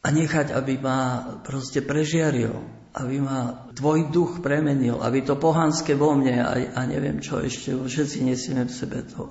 a 0.03 0.09
nechať, 0.11 0.51
aby 0.59 0.75
ma 0.75 1.23
proste 1.47 1.87
prežiaril, 1.87 2.59
aby 2.99 3.23
ma 3.23 3.71
tvoj 3.71 4.11
duch 4.11 4.43
premenil, 4.43 4.99
aby 4.99 5.23
to 5.23 5.39
pohanské 5.39 5.95
vo 5.95 6.19
mne 6.19 6.43
a, 6.43 6.83
a 6.83 6.83
neviem 6.83 7.23
čo 7.23 7.39
ešte, 7.39 7.79
všetci 7.79 8.27
nesieme 8.27 8.67
v 8.67 8.75
sebe 8.75 9.07
to. 9.07 9.31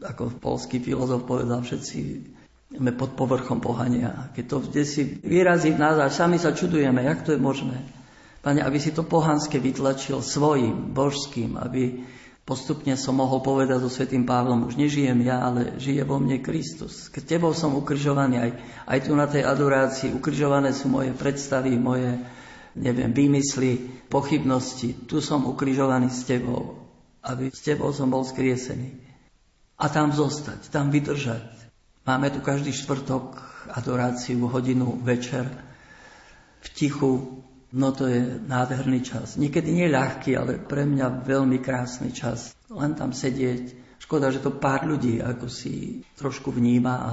Ako 0.00 0.40
polský 0.40 0.80
filozof 0.80 1.28
povedal, 1.28 1.60
všetci 1.60 2.00
sme 2.70 2.94
pod 2.94 3.18
povrchom 3.18 3.58
pohania. 3.58 4.30
Keď 4.30 4.44
to 4.46 4.56
kde 4.70 4.82
si 4.86 5.02
vyrazí 5.26 5.74
v 5.74 5.82
nás 5.82 5.98
a 5.98 6.06
sami 6.06 6.38
sa 6.38 6.54
čudujeme, 6.54 7.02
jak 7.02 7.26
to 7.26 7.34
je 7.34 7.40
možné. 7.42 7.82
Pane, 8.40 8.62
aby 8.62 8.78
si 8.80 8.94
to 8.94 9.04
pohanské 9.04 9.60
vytlačil 9.60 10.24
svojim, 10.24 10.96
božským, 10.96 11.60
aby 11.60 12.00
postupne 12.46 12.96
som 12.96 13.20
mohol 13.20 13.44
povedať 13.44 13.84
so 13.84 13.90
Svetým 13.92 14.24
Pavlom, 14.24 14.64
už 14.64 14.80
nežijem 14.80 15.18
ja, 15.22 15.44
ale 15.44 15.76
žije 15.76 16.02
vo 16.08 16.16
mne 16.16 16.40
Kristus. 16.40 17.12
Keď 17.12 17.36
tebou 17.36 17.52
som 17.52 17.76
ukrižovaný, 17.76 18.40
aj, 18.40 18.50
aj 18.88 18.98
tu 19.04 19.12
na 19.12 19.28
tej 19.28 19.44
adorácii, 19.44 20.16
ukrižované 20.16 20.72
sú 20.72 20.88
moje 20.88 21.12
predstavy, 21.12 21.76
moje 21.76 22.16
neviem, 22.80 23.12
výmysly, 23.12 24.02
pochybnosti. 24.08 25.04
Tu 25.04 25.20
som 25.20 25.44
ukrižovaný 25.44 26.08
s 26.08 26.24
tebou, 26.24 26.80
aby 27.22 27.52
s 27.52 27.60
tebou 27.60 27.92
som 27.92 28.08
bol 28.08 28.24
skriesený. 28.24 28.98
A 29.80 29.92
tam 29.92 30.12
zostať, 30.12 30.72
tam 30.72 30.88
vydržať. 30.88 31.59
Máme 32.06 32.32
tu 32.32 32.40
každý 32.40 32.72
štvrtok 32.72 33.36
adoráciu, 33.70 34.48
hodinu, 34.48 34.98
večer, 35.04 35.46
v 36.60 36.68
tichu, 36.76 37.44
no 37.72 37.88
to 37.92 38.08
je 38.08 38.20
nádherný 38.44 39.00
čas. 39.04 39.36
Niekedy 39.40 39.68
nie 39.72 39.88
ľahký, 39.88 40.36
ale 40.36 40.60
pre 40.60 40.84
mňa 40.84 41.24
veľmi 41.24 41.60
krásny 41.60 42.12
čas. 42.12 42.56
Len 42.68 42.96
tam 42.96 43.12
sedieť. 43.12 43.92
Škoda, 44.00 44.32
že 44.32 44.40
to 44.40 44.50
pár 44.50 44.88
ľudí 44.88 45.20
ako 45.20 45.46
si 45.46 46.02
trošku 46.16 46.50
vníma 46.50 46.94
a 46.96 47.10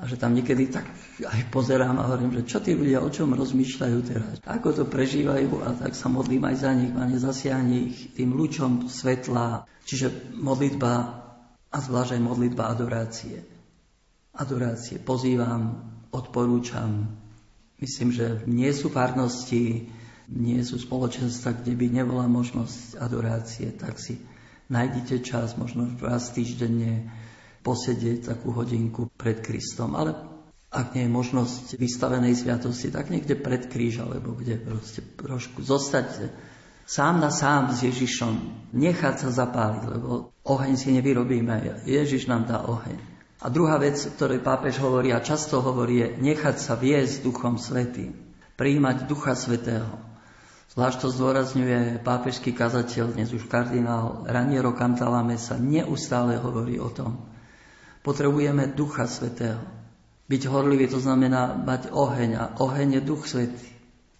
a 0.00 0.08
že 0.08 0.16
tam 0.16 0.32
niekedy 0.32 0.72
tak 0.72 0.88
aj 1.20 1.52
pozerám 1.52 2.00
a 2.00 2.08
hovorím, 2.08 2.32
že 2.40 2.48
čo 2.48 2.64
tí 2.64 2.72
ľudia, 2.72 3.04
o 3.04 3.12
čom 3.12 3.36
rozmýšľajú 3.36 3.98
teraz, 4.08 4.40
ako 4.48 4.68
to 4.72 4.84
prežívajú 4.88 5.60
a 5.60 5.76
tak 5.76 5.92
sa 5.92 6.08
modlím 6.08 6.48
aj 6.48 6.56
za 6.56 6.72
nich, 6.72 6.88
Pane, 6.96 7.20
zasiahni 7.20 7.78
ich 7.92 7.98
tým 8.16 8.32
lučom 8.32 8.88
svetla. 8.88 9.68
Čiže 9.84 10.32
modlitba 10.40 10.92
a 11.68 11.76
zvlášť 11.76 12.16
aj 12.16 12.22
modlitba 12.24 12.64
adorácie. 12.72 13.59
Adorácie 14.30 15.02
pozývam, 15.02 15.82
odporúčam. 16.14 17.10
Myslím, 17.80 18.14
že 18.14 18.44
nie 18.46 18.70
sú 18.70 18.92
párnosti, 18.92 19.90
nie 20.30 20.60
sú 20.62 20.78
spoločenstva, 20.78 21.58
kde 21.58 21.74
by 21.74 21.86
nebola 21.90 22.30
možnosť 22.30 23.02
adorácie, 23.02 23.74
tak 23.74 23.98
si 23.98 24.22
nájdite 24.70 25.26
čas, 25.26 25.58
možno 25.58 25.90
raz 25.98 26.30
týždenne, 26.30 27.10
posedieť 27.66 28.30
takú 28.30 28.54
hodinku 28.54 29.10
pred 29.18 29.42
Kristom. 29.42 29.98
Ale 29.98 30.14
ak 30.70 30.94
nie 30.94 31.10
je 31.10 31.12
možnosť 31.12 31.74
vystavenej 31.76 32.38
sviatosti, 32.38 32.94
tak 32.94 33.10
niekde 33.10 33.34
pred 33.34 33.66
kríž, 33.66 34.06
alebo 34.06 34.38
kde 34.38 34.54
proste 34.62 35.02
trošku 35.18 35.66
zostať 35.66 36.30
sám 36.86 37.18
na 37.18 37.34
sám 37.34 37.74
s 37.74 37.82
Ježišom, 37.82 38.34
nechať 38.70 39.14
sa 39.26 39.30
zapáliť, 39.34 39.82
lebo 39.90 40.30
oheň 40.46 40.74
si 40.78 40.94
nevyrobíme, 40.94 41.82
Ježiš 41.90 42.30
nám 42.30 42.46
dá 42.46 42.62
oheň. 42.62 43.09
A 43.40 43.48
druhá 43.48 43.80
vec, 43.80 43.96
o 44.04 44.12
ktorej 44.12 44.44
pápež 44.44 44.76
hovorí 44.84 45.16
a 45.16 45.24
často 45.24 45.64
hovorí, 45.64 46.04
je 46.04 46.08
nechať 46.20 46.56
sa 46.60 46.76
viesť 46.76 47.24
Duchom 47.24 47.56
Svetým, 47.56 48.12
prijímať 48.60 49.08
Ducha 49.08 49.32
Svetého. 49.32 49.88
Zvlášť 50.76 50.98
to 51.02 51.08
zdôrazňuje 51.08 52.04
pápežský 52.04 52.52
kazateľ, 52.52 53.16
dnes 53.16 53.32
už 53.32 53.48
kardinál 53.48 54.28
Raniero 54.28 54.76
Cantalamessa, 54.76 55.56
neustále 55.56 56.36
hovorí 56.36 56.76
o 56.76 56.92
tom, 56.92 57.30
Potrebujeme 58.00 58.72
Ducha 58.72 59.04
Svetého. 59.04 59.60
Byť 60.24 60.42
horlivý 60.48 60.88
to 60.88 61.02
znamená 61.02 61.52
mať 61.52 61.92
oheň 61.92 62.30
a 62.38 62.44
oheň 62.56 62.96
je 62.96 63.02
Duch 63.04 63.28
Svetý. 63.28 63.68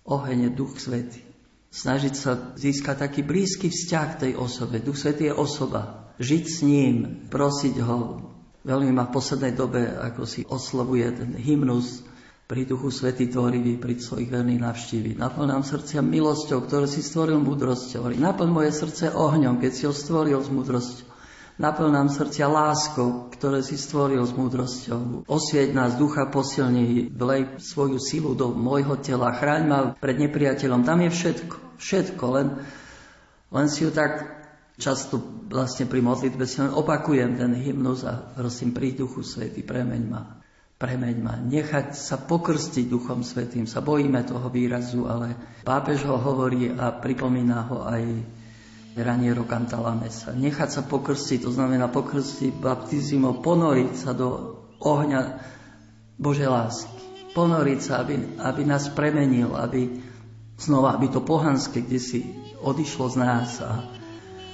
Oheň 0.04 0.38
je 0.48 0.50
Duch 0.52 0.76
Svetý. 0.76 1.24
Snažiť 1.70 2.14
sa 2.18 2.52
získať 2.58 3.06
taký 3.06 3.22
blízky 3.24 3.70
vzťah 3.70 4.06
k 4.12 4.20
tej 4.20 4.32
osobe. 4.36 4.84
Duch 4.84 5.00
Svetý 5.00 5.32
je 5.32 5.34
osoba. 5.38 6.12
Žiť 6.20 6.44
s 6.44 6.58
ním, 6.60 6.94
prosiť 7.32 7.74
ho. 7.80 8.29
Veľmi 8.60 8.92
ma 8.92 9.08
v 9.08 9.14
poslednej 9.16 9.56
dobe, 9.56 9.88
ako 9.88 10.28
si 10.28 10.44
oslovuje 10.44 11.08
ten 11.16 11.32
hymnus 11.32 12.04
pri 12.44 12.68
Duchu 12.68 12.92
Svetý 12.92 13.30
tvorivý, 13.30 13.80
pri 13.80 13.96
svojich 13.96 14.28
verných 14.28 14.60
navštíví. 14.60 15.10
Naplň 15.16 15.48
nám 15.48 15.62
srdcia 15.64 16.02
milosťou, 16.04 16.66
ktoré 16.66 16.84
si 16.84 17.00
stvoril 17.00 17.40
múdrosťou. 17.40 18.10
Naplň 18.10 18.50
moje 18.50 18.74
srdce 18.74 19.14
ohňom, 19.14 19.62
keď 19.62 19.72
si 19.72 19.86
ho 19.86 19.94
stvoril 19.94 20.42
s 20.42 20.50
múdrosťou. 20.50 21.08
Naplň 21.60 21.92
nám 21.92 22.08
srdcia 22.08 22.48
láskou, 22.48 23.28
ktoré 23.36 23.60
si 23.60 23.76
stvoril 23.76 24.24
s 24.24 24.32
múdrosťou. 24.32 25.28
Osvieť 25.28 25.76
nás 25.76 25.96
ducha 26.00 26.28
posilní, 26.28 27.12
vlej 27.12 27.60
svoju 27.60 28.00
silu 28.00 28.32
do 28.32 28.52
môjho 28.52 28.96
tela, 28.96 29.32
chráň 29.36 29.62
ma 29.68 29.78
pred 29.92 30.16
nepriateľom. 30.20 30.88
Tam 30.88 31.04
je 31.04 31.12
všetko, 31.12 31.56
všetko, 31.76 32.24
len, 32.32 32.48
len 33.52 33.66
si 33.68 33.84
ju 33.84 33.92
tak 33.92 34.39
často 34.80 35.20
vlastne 35.52 35.84
pri 35.84 36.00
modlitbe 36.00 36.48
si 36.48 36.64
len 36.64 36.72
opakujem 36.72 37.36
ten 37.36 37.52
hymnus 37.52 38.08
a 38.08 38.16
prosím, 38.16 38.72
príď 38.72 39.04
Duchu 39.04 39.20
Svety, 39.20 39.60
premeň 39.60 40.02
ma, 40.08 40.40
premeň 40.80 41.16
ma. 41.20 41.36
Nechať 41.36 41.92
sa 41.92 42.16
pokrstiť 42.16 42.88
Duchom 42.88 43.20
Svetým, 43.20 43.68
sa 43.68 43.84
bojíme 43.84 44.24
toho 44.24 44.48
výrazu, 44.48 45.04
ale 45.04 45.36
pápež 45.62 46.08
ho 46.08 46.16
hovorí 46.16 46.72
a 46.72 46.96
pripomína 46.96 47.58
ho 47.68 47.84
aj 47.84 48.02
Raniero 48.96 49.44
Cantalamessa. 49.44 50.32
Nechať 50.32 50.80
sa 50.80 50.82
pokrstiť, 50.82 51.46
to 51.46 51.52
znamená 51.52 51.92
pokrstiť 51.92 52.58
baptizimo, 52.58 53.38
ponoriť 53.44 53.92
sa 53.94 54.16
do 54.16 54.56
ohňa 54.80 55.20
Božej 56.16 56.48
lásky. 56.48 56.96
Ponoriť 57.30 57.80
sa, 57.84 58.02
aby, 58.02 58.18
aby 58.42 58.62
nás 58.66 58.90
premenil, 58.90 59.54
aby 59.54 60.02
znova, 60.58 60.98
aby 60.98 61.06
to 61.06 61.22
pohanské, 61.22 61.86
kde 61.86 62.00
si 62.02 62.18
odišlo 62.58 63.06
z 63.14 63.16
nás 63.22 63.62
a, 63.62 63.99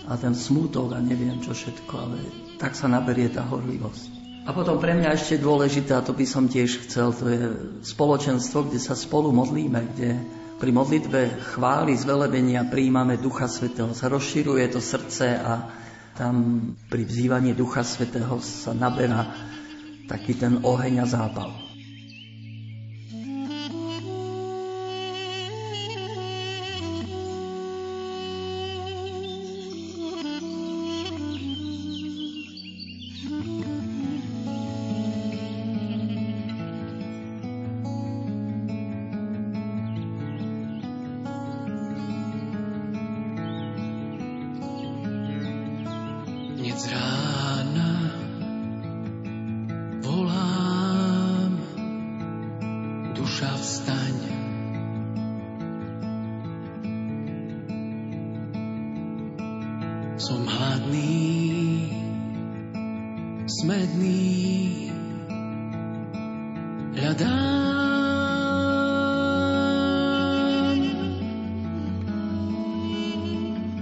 a 0.07 0.15
ten 0.15 0.33
smútok 0.33 0.95
a 0.95 1.03
neviem 1.03 1.43
čo 1.43 1.51
všetko, 1.53 1.93
ale 1.99 2.19
tak 2.63 2.79
sa 2.79 2.87
naberie 2.87 3.27
tá 3.29 3.43
horlivosť. 3.43 4.17
A 4.47 4.55
potom 4.55 4.79
pre 4.79 4.95
mňa 4.95 5.11
ešte 5.19 5.43
dôležité, 5.43 5.99
a 5.99 6.07
to 6.07 6.15
by 6.15 6.23
som 6.23 6.47
tiež 6.47 6.87
chcel, 6.87 7.11
to 7.11 7.27
je 7.27 7.43
spoločenstvo, 7.83 8.71
kde 8.71 8.79
sa 8.79 8.95
spolu 8.95 9.35
modlíme, 9.35 9.81
kde 9.91 10.23
pri 10.57 10.71
modlitbe 10.71 11.51
chvály, 11.53 11.99
zvelebenia 11.99 12.65
príjmame 12.71 13.19
Ducha 13.19 13.51
Svetého. 13.51 13.91
Sa 13.91 14.07
rozširuje 14.07 14.71
to 14.71 14.79
srdce 14.79 15.35
a 15.35 15.69
tam 16.15 16.35
pri 16.89 17.03
vzývaní 17.03 17.59
Ducha 17.59 17.83
Svetého 17.83 18.39
sa 18.39 18.71
naberá 18.71 19.35
taký 20.07 20.39
ten 20.39 20.63
oheň 20.63 21.03
a 21.03 21.07
zápal. 21.11 21.66
posmedný. 63.67 64.95
Hľadám 66.97 67.27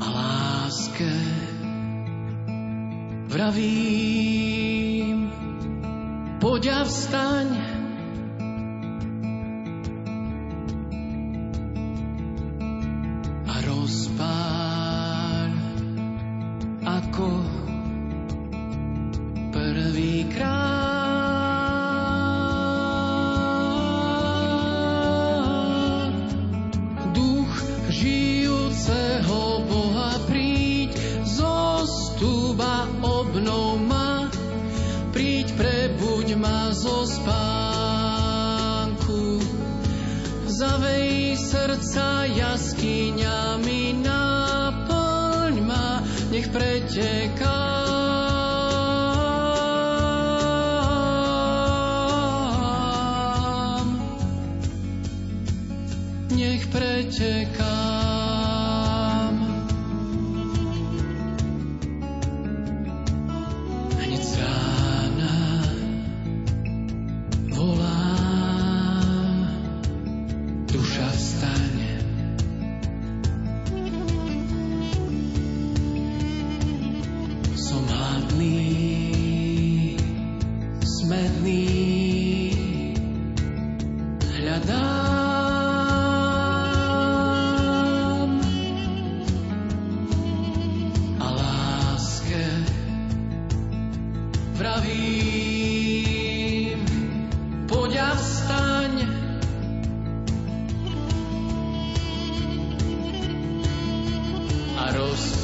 a 0.01 0.07
láske 0.09 1.13
vraví 3.29 4.04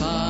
dôležité 0.00 0.29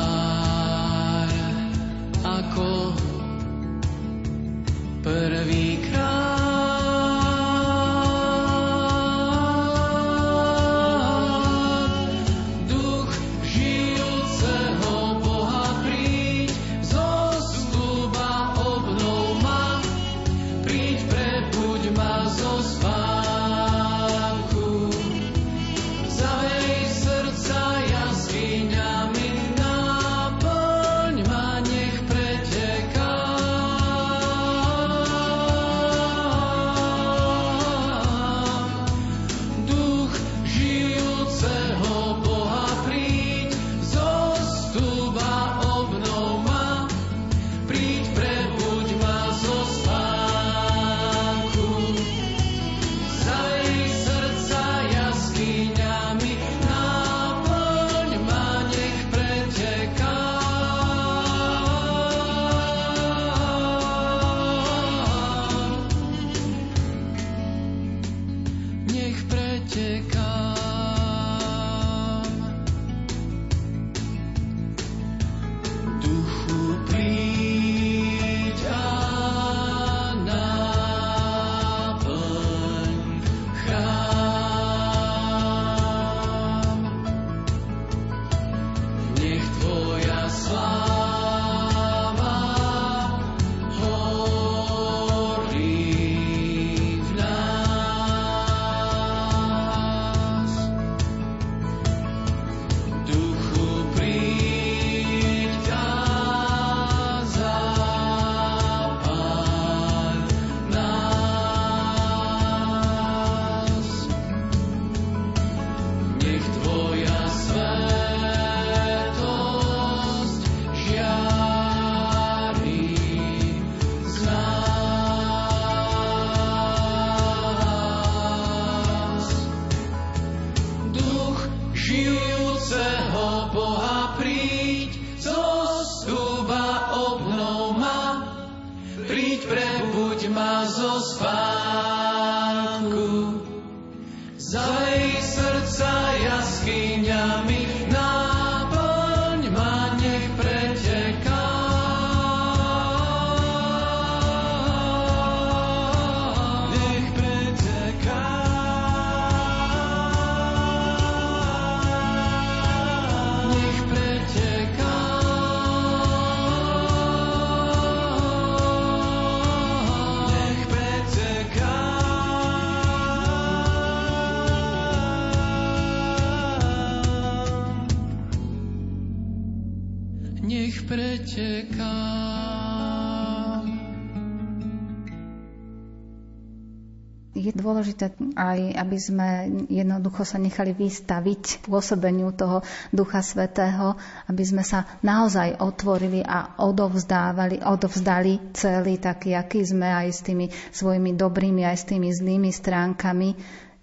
aj, 188.34 188.74
aby 188.76 188.98
sme 188.98 189.28
jednoducho 189.70 190.22
sa 190.26 190.36
nechali 190.36 190.74
vystaviť 190.76 191.66
pôsobeniu 191.66 192.34
toho 192.34 192.62
Ducha 192.90 193.22
Svetého, 193.22 193.94
aby 194.26 194.42
sme 194.42 194.62
sa 194.66 194.86
naozaj 195.00 195.58
otvorili 195.60 196.22
a 196.22 196.60
odovzdávali, 196.60 197.62
odovzdali 197.62 198.52
celý 198.54 199.00
taký, 199.00 199.34
aký 199.34 199.62
sme 199.62 199.88
aj 199.88 200.08
s 200.10 200.20
tými 200.26 200.46
svojimi 200.50 201.14
dobrými, 201.14 201.62
aj 201.66 201.76
s 201.76 201.84
tými 201.88 202.08
zlými 202.10 202.50
stránkami, 202.50 203.30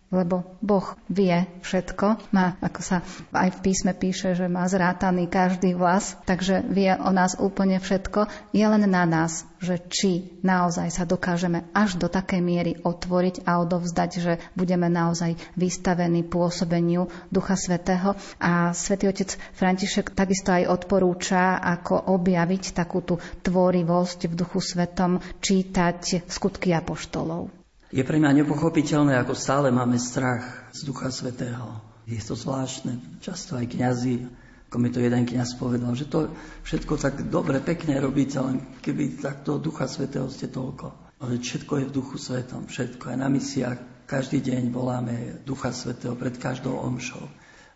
lebo 0.08 0.56
Boh 0.63 0.96
vie 1.12 1.48
všetko. 1.60 2.32
Má, 2.32 2.56
ako 2.63 2.80
sa 2.80 2.98
aj 3.36 3.60
v 3.60 3.62
písme 3.63 3.91
píše, 3.91 4.39
že 4.39 4.48
má 4.48 4.63
zrátaný 4.67 5.28
každý 5.28 5.76
vlas, 5.76 6.15
takže 6.24 6.63
vie 6.63 6.96
o 6.96 7.12
nás 7.12 7.36
úplne 7.36 7.80
všetko. 7.84 8.32
Je 8.56 8.63
len 8.63 8.88
na 8.88 9.04
nás, 9.04 9.43
že 9.60 9.82
či 9.91 10.39
naozaj 10.46 10.88
sa 10.96 11.04
dokážeme 11.04 11.67
až 11.76 12.00
do 12.00 12.08
takej 12.08 12.39
miery 12.39 12.72
otvoriť 12.80 13.43
a 13.43 13.60
odovzdať, 13.60 14.12
že 14.15 14.34
budeme 14.56 14.88
naozaj 14.88 15.36
vystavení 15.60 16.24
pôsobeniu 16.24 17.12
Ducha 17.28 17.60
Svetého. 17.60 18.15
A 18.39 18.72
Svetý 18.72 19.12
Otec 19.12 19.36
František 19.58 20.15
takisto 20.15 20.56
aj 20.56 20.72
odporúča, 20.72 21.60
ako 21.60 22.15
objaviť 22.15 22.63
takú 22.72 23.04
tú 23.04 23.20
tvorivosť 23.43 24.32
v 24.32 24.34
Duchu 24.38 24.63
Svetom, 24.63 25.20
čítať 25.43 26.30
skutky 26.32 26.72
apoštolov 26.72 27.57
Je 27.88 28.04
pre 28.04 28.19
mňa 28.19 28.43
nepochopiteľné, 28.43 29.15
ako 29.15 29.32
stále 29.32 29.71
máme 29.71 29.95
strach 29.95 30.67
z 30.76 30.84
Ducha 30.84 31.08
Svetého. 31.08 31.80
Je 32.04 32.19
to 32.19 32.36
zvláštne. 32.36 33.00
Často 33.23 33.56
aj 33.56 33.71
kňazi, 33.71 34.28
ako 34.67 34.76
mi 34.84 34.91
to 34.91 35.00
jeden 35.00 35.23
kňaz 35.23 35.56
povedal, 35.56 35.95
že 35.95 36.12
to 36.12 36.36
všetko 36.67 37.00
tak 37.00 37.32
dobre, 37.32 37.63
pekne 37.63 37.95
robíte, 38.04 38.43
len 38.43 38.60
keby 38.84 39.23
takto 39.23 39.56
Ducha 39.56 39.88
Svetého 39.88 40.28
ste 40.28 40.52
toľko. 40.52 41.15
Ale 41.23 41.39
všetko 41.39 41.73
je 41.80 41.86
v 41.88 41.95
Duchu 41.95 42.19
Svetom, 42.19 42.67
všetko. 42.67 43.15
Aj 43.15 43.17
na 43.23 43.32
misiách 43.32 43.80
každý 44.04 44.43
deň 44.43 44.67
voláme 44.76 45.39
Ducha 45.47 45.71
Svetého 45.71 46.19
pred 46.19 46.36
každou 46.36 46.76
omšou. 46.84 47.23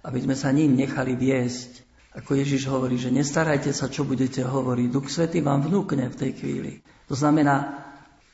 Aby 0.03 0.27
sme 0.27 0.35
sa 0.35 0.51
ním 0.51 0.75
nechali 0.75 1.15
viesť. 1.15 1.87
Ako 2.19 2.35
Ježiš 2.35 2.67
hovorí, 2.67 2.99
že 2.99 3.15
nestarajte 3.15 3.71
sa, 3.71 3.87
čo 3.87 4.03
budete 4.03 4.43
hovoriť. 4.43 4.87
Duch 4.91 5.07
Svetý 5.07 5.39
vám 5.39 5.63
vnúkne 5.63 6.11
v 6.11 6.19
tej 6.19 6.31
chvíli. 6.35 6.71
To 7.07 7.15
znamená, 7.15 7.80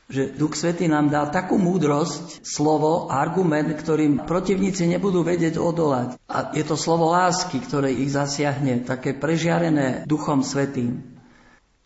že 0.08 0.32
Duch 0.32 0.56
Svetý 0.56 0.88
nám 0.88 1.12
dá 1.12 1.28
takú 1.28 1.60
múdrosť, 1.60 2.40
slovo, 2.40 3.12
argument, 3.12 3.68
ktorým 3.68 4.24
protivníci 4.24 4.88
nebudú 4.88 5.20
vedieť 5.20 5.60
odolať. 5.60 6.16
A 6.24 6.48
je 6.56 6.64
to 6.64 6.80
slovo 6.80 7.12
lásky, 7.12 7.60
ktoré 7.60 7.92
ich 7.92 8.16
zasiahne, 8.16 8.88
také 8.88 9.12
prežiarené 9.12 10.08
Duchom 10.08 10.40
Svetým. 10.40 11.20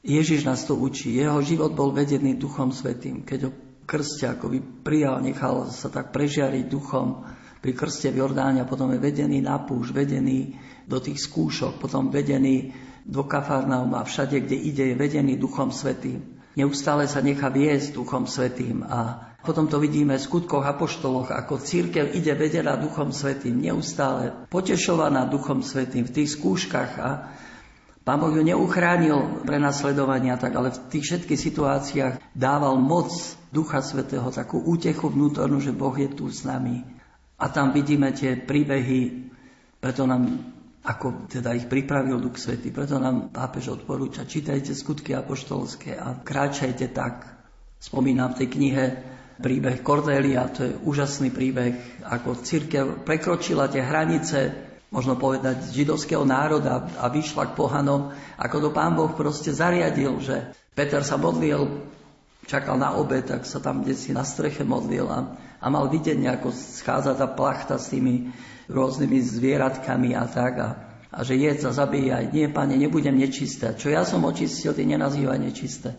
Ježiš 0.07 0.47
nás 0.47 0.63
to 0.63 0.79
učí. 0.79 1.19
Jeho 1.19 1.43
život 1.43 1.75
bol 1.75 1.91
vedený 1.91 2.39
Duchom 2.39 2.71
Svetým. 2.71 3.27
Keď 3.27 3.39
ho 3.43 3.51
krste 3.91 4.31
akoby 4.31 4.63
prijal, 4.87 5.19
nechal 5.19 5.67
sa 5.75 5.91
tak 5.91 6.15
prežiariť 6.15 6.71
Duchom 6.71 7.27
pri 7.59 7.75
krste 7.75 8.15
v 8.15 8.23
Jordáne 8.23 8.63
a 8.63 8.71
potom 8.71 8.91
je 8.95 9.03
vedený 9.03 9.43
na 9.43 9.59
púš, 9.63 9.91
vedený 9.91 10.55
do 10.87 11.03
tých 11.03 11.19
skúšok, 11.23 11.83
potom 11.83 12.11
vedený 12.11 12.71
do 13.03 13.27
Kafarnauma, 13.27 14.07
všade, 14.07 14.47
kde 14.47 14.57
ide, 14.63 14.85
je 14.91 14.97
vedený 14.99 15.35
Duchom 15.39 15.75
Svetým. 15.75 16.32
Neustále 16.53 17.09
sa 17.09 17.25
nechá 17.25 17.49
viesť 17.49 17.97
Duchom 17.97 18.29
Svetým 18.29 18.85
a 18.85 19.33
potom 19.43 19.67
to 19.67 19.83
vidíme 19.83 20.15
v 20.15 20.23
skutkoch 20.23 20.63
apoštoloch, 20.63 21.35
ako 21.35 21.59
církev 21.59 22.15
ide 22.15 22.31
vedená 22.37 22.79
Duchom 22.79 23.11
Svetým, 23.11 23.59
neustále 23.59 24.47
potešovaná 24.53 25.27
Duchom 25.27 25.65
Svetým 25.65 26.07
v 26.07 26.15
tých 26.15 26.39
skúškach 26.39 26.93
a 27.01 27.11
Pán 28.03 28.19
Boh 28.19 28.35
ju 28.35 28.43
neuchránil 28.43 29.47
pre 29.47 29.63
nasledovania, 29.63 30.35
tak 30.35 30.59
ale 30.59 30.75
v 30.75 30.91
tých 30.91 31.05
všetkých 31.07 31.39
situáciách 31.39 32.15
dával 32.35 32.75
moc 32.83 33.15
Ducha 33.55 33.79
Svetého, 33.79 34.27
takú 34.35 34.59
útechu 34.59 35.07
vnútornú, 35.07 35.63
že 35.63 35.71
Boh 35.71 35.95
je 35.95 36.11
tu 36.11 36.27
s 36.27 36.43
nami. 36.43 36.83
A 37.39 37.47
tam 37.47 37.71
vidíme 37.71 38.11
tie 38.11 38.35
príbehy, 38.35 39.31
preto 39.79 40.03
nám 40.03 40.52
ako 40.83 41.31
teda 41.31 41.55
ich 41.55 41.71
pripravil 41.71 42.19
Duch 42.19 42.43
Svety. 42.43 42.75
Preto 42.75 42.99
nám 42.99 43.31
pápež 43.31 43.71
odporúča, 43.71 44.27
čítajte 44.27 44.75
skutky 44.75 45.15
apoštolské 45.15 45.95
a 45.95 46.19
kráčajte 46.19 46.91
tak. 46.91 47.31
Spomínam 47.79 48.35
v 48.35 48.39
tej 48.43 48.49
knihe 48.51 48.85
príbeh 49.43 49.83
Cordelia, 49.83 50.51
to 50.51 50.67
je 50.67 50.79
úžasný 50.87 51.31
príbeh, 51.31 52.03
ako 52.07 52.43
církev 52.43 53.07
prekročila 53.07 53.71
tie 53.71 53.83
hranice, 53.83 54.55
možno 54.91 55.19
povedať, 55.19 55.71
židovského 55.71 56.23
národa 56.23 56.87
a 56.99 57.07
vyšla 57.11 57.51
k 57.51 57.57
pohanom, 57.59 58.15
ako 58.39 58.57
to 58.59 58.71
pán 58.71 58.95
Boh 58.95 59.11
proste 59.15 59.55
zariadil, 59.55 60.19
že 60.23 60.55
Peter 60.75 61.03
sa 61.03 61.19
modlil, 61.19 61.91
čakal 62.47 62.79
na 62.79 62.95
obed, 62.99 63.27
tak 63.27 63.47
sa 63.47 63.63
tam 63.63 63.83
kde 63.83 63.95
si 63.95 64.11
na 64.11 64.27
streche 64.27 64.67
modlil 64.67 65.07
a, 65.07 65.39
a 65.63 65.67
mal 65.71 65.87
vidieť, 65.87 66.19
ako 66.27 66.51
schádza 66.51 67.15
tá 67.15 67.31
plachta 67.31 67.79
s 67.79 67.91
tými 67.95 68.31
rôznymi 68.71 69.19
zvieratkami 69.23 70.15
a 70.15 70.25
tak. 70.27 70.55
A, 70.59 70.69
a 71.13 71.19
že 71.23 71.37
jedz 71.37 71.69
a 71.69 71.73
zabíjaj. 71.77 72.33
Nie, 72.33 72.49
pane, 72.49 72.75
nebudem 72.75 73.15
nečisté. 73.15 73.77
Čo 73.77 73.93
ja 73.93 74.03
som 74.03 74.25
očistil, 74.25 74.73
ty 74.73 74.89
nenazývaj 74.89 75.39
nečisté. 75.39 75.93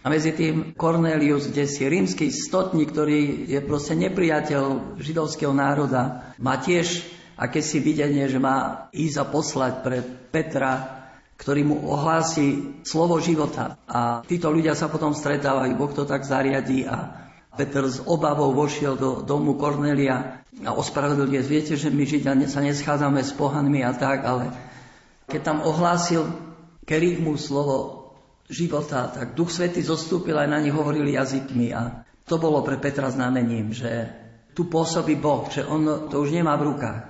A 0.00 0.08
medzi 0.08 0.30
tým 0.30 0.78
Cornelius, 0.78 1.50
kde 1.50 1.66
si 1.66 1.82
rímsky 1.82 2.30
stotník, 2.30 2.94
ktorý 2.94 3.50
je 3.50 3.58
proste 3.58 3.98
nepriateľ 3.98 4.96
židovského 5.02 5.50
národa, 5.50 6.30
má 6.38 6.62
tiež 6.62 7.02
akési 7.34 7.82
videnie, 7.82 8.24
že 8.30 8.38
má 8.38 8.86
ísť 8.94 9.16
a 9.18 9.24
poslať 9.26 9.72
pre 9.82 9.98
Petra, 10.30 10.95
ktorý 11.36 11.62
mu 11.68 11.76
ohlási 11.92 12.80
slovo 12.82 13.20
života. 13.20 13.76
A 13.84 14.24
títo 14.24 14.48
ľudia 14.48 14.72
sa 14.72 14.88
potom 14.88 15.12
stretávajú, 15.12 15.72
Boh 15.76 15.92
to 15.92 16.08
tak 16.08 16.24
zariadí 16.24 16.88
a 16.88 17.28
Peter 17.56 17.88
s 17.88 18.04
obavou 18.04 18.52
vošiel 18.52 19.00
do 19.00 19.24
domu 19.24 19.56
Kornelia 19.56 20.44
a 20.64 20.70
ospravedlňuje. 20.76 21.42
Viete, 21.44 21.74
že 21.76 21.88
my 21.88 22.04
Židia 22.04 22.36
sa 22.48 22.60
neschádzame 22.60 23.24
s 23.24 23.32
pohanmi 23.32 23.80
a 23.84 23.92
tak, 23.96 24.24
ale 24.24 24.52
keď 25.28 25.40
tam 25.40 25.58
ohlásil 25.64 26.28
Kerich 26.84 27.20
mu 27.20 27.36
slovo 27.40 28.06
života, 28.46 29.10
tak 29.10 29.34
Duch 29.34 29.50
Svety 29.50 29.82
zostúpil 29.82 30.36
aj 30.36 30.48
na 30.48 30.58
nich 30.62 30.72
hovorili 30.72 31.18
jazykmi 31.18 31.74
a 31.74 32.06
to 32.26 32.38
bolo 32.38 32.62
pre 32.62 32.78
Petra 32.78 33.10
znamením, 33.10 33.74
že 33.74 34.06
tu 34.56 34.66
pôsobí 34.66 35.20
Boh, 35.20 35.46
že 35.52 35.66
on 35.66 36.08
to 36.08 36.16
už 36.22 36.32
nemá 36.32 36.56
v 36.56 36.72
rukách. 36.72 37.00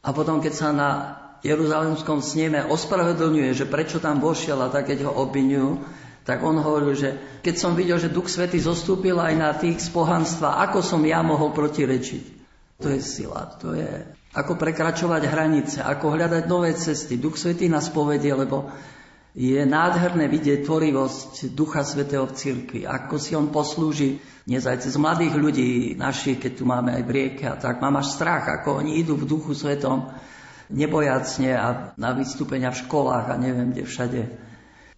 A 0.00 0.08
potom, 0.16 0.40
keď 0.40 0.52
sa 0.56 0.68
na 0.72 1.19
Jeruzalemskom 1.40 2.20
sneme 2.20 2.60
ospravedlňuje, 2.68 3.50
že 3.56 3.64
prečo 3.64 3.96
tam 3.96 4.20
vošiel 4.20 4.60
a 4.60 4.68
tak, 4.68 4.92
keď 4.92 5.08
ho 5.08 5.12
obvinujú, 5.24 5.80
tak 6.24 6.44
on 6.44 6.60
hovoril, 6.60 6.92
že 6.92 7.40
keď 7.40 7.54
som 7.56 7.72
videl, 7.72 7.96
že 7.96 8.12
Duch 8.12 8.28
Svety 8.28 8.60
zostúpil 8.60 9.16
aj 9.16 9.34
na 9.34 9.50
tých 9.56 9.80
z 9.80 9.88
pohanstva, 9.88 10.60
ako 10.68 10.84
som 10.84 11.00
ja 11.00 11.24
mohol 11.24 11.56
protirečiť. 11.56 12.24
To 12.84 12.92
je 12.92 13.00
sila, 13.00 13.56
to 13.56 13.72
je 13.72 13.88
ako 14.30 14.54
prekračovať 14.54 15.22
hranice, 15.26 15.78
ako 15.82 16.14
hľadať 16.14 16.44
nové 16.46 16.76
cesty. 16.76 17.18
Duch 17.18 17.40
Svetý 17.40 17.66
nás 17.66 17.90
povedie, 17.90 18.30
lebo 18.30 18.70
je 19.34 19.62
nádherné 19.62 20.26
vidieť 20.26 20.66
tvorivosť 20.66 21.54
Ducha 21.54 21.86
Svetého 21.86 22.26
v 22.26 22.34
cirkvi, 22.34 22.80
ako 22.82 23.14
si 23.18 23.38
on 23.38 23.50
poslúži 23.54 24.18
dnes 24.42 24.66
aj 24.66 24.82
cez 24.82 24.98
mladých 24.98 25.34
ľudí 25.38 25.70
našich, 25.94 26.42
keď 26.42 26.52
tu 26.58 26.64
máme 26.66 26.90
aj 26.98 27.02
v 27.06 27.14
rieke 27.14 27.44
a 27.46 27.54
tak. 27.54 27.78
Mám 27.78 28.02
až 28.02 28.10
strach, 28.18 28.50
ako 28.50 28.82
oni 28.82 28.98
idú 28.98 29.14
v 29.14 29.30
Duchu 29.30 29.54
Svetom 29.54 30.10
nebojacne 30.70 31.50
a 31.54 31.68
na 31.98 32.10
vystúpenia 32.14 32.70
v 32.70 32.80
školách 32.86 33.26
a 33.30 33.40
neviem 33.40 33.74
kde 33.74 33.84
všade. 33.84 34.22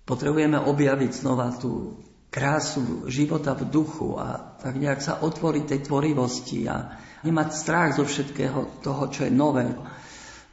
Potrebujeme 0.05 0.61
objaviť 0.61 1.13
znova 1.13 1.53
tú 1.57 2.01
krásu 2.33 3.09
života 3.13 3.53
v 3.53 3.69
duchu 3.69 4.17
a 4.17 4.57
tak 4.57 4.81
nejak 4.81 5.05
sa 5.05 5.21
otvoriť 5.21 5.65
tej 5.69 5.81
tvorivosti 5.85 6.65
a 6.65 6.97
nemať 7.23 7.49
strach 7.53 7.91
zo 7.97 8.09
všetkého 8.09 8.81
toho, 8.81 9.13
čo 9.13 9.29
je 9.29 9.33
nové, 9.33 9.69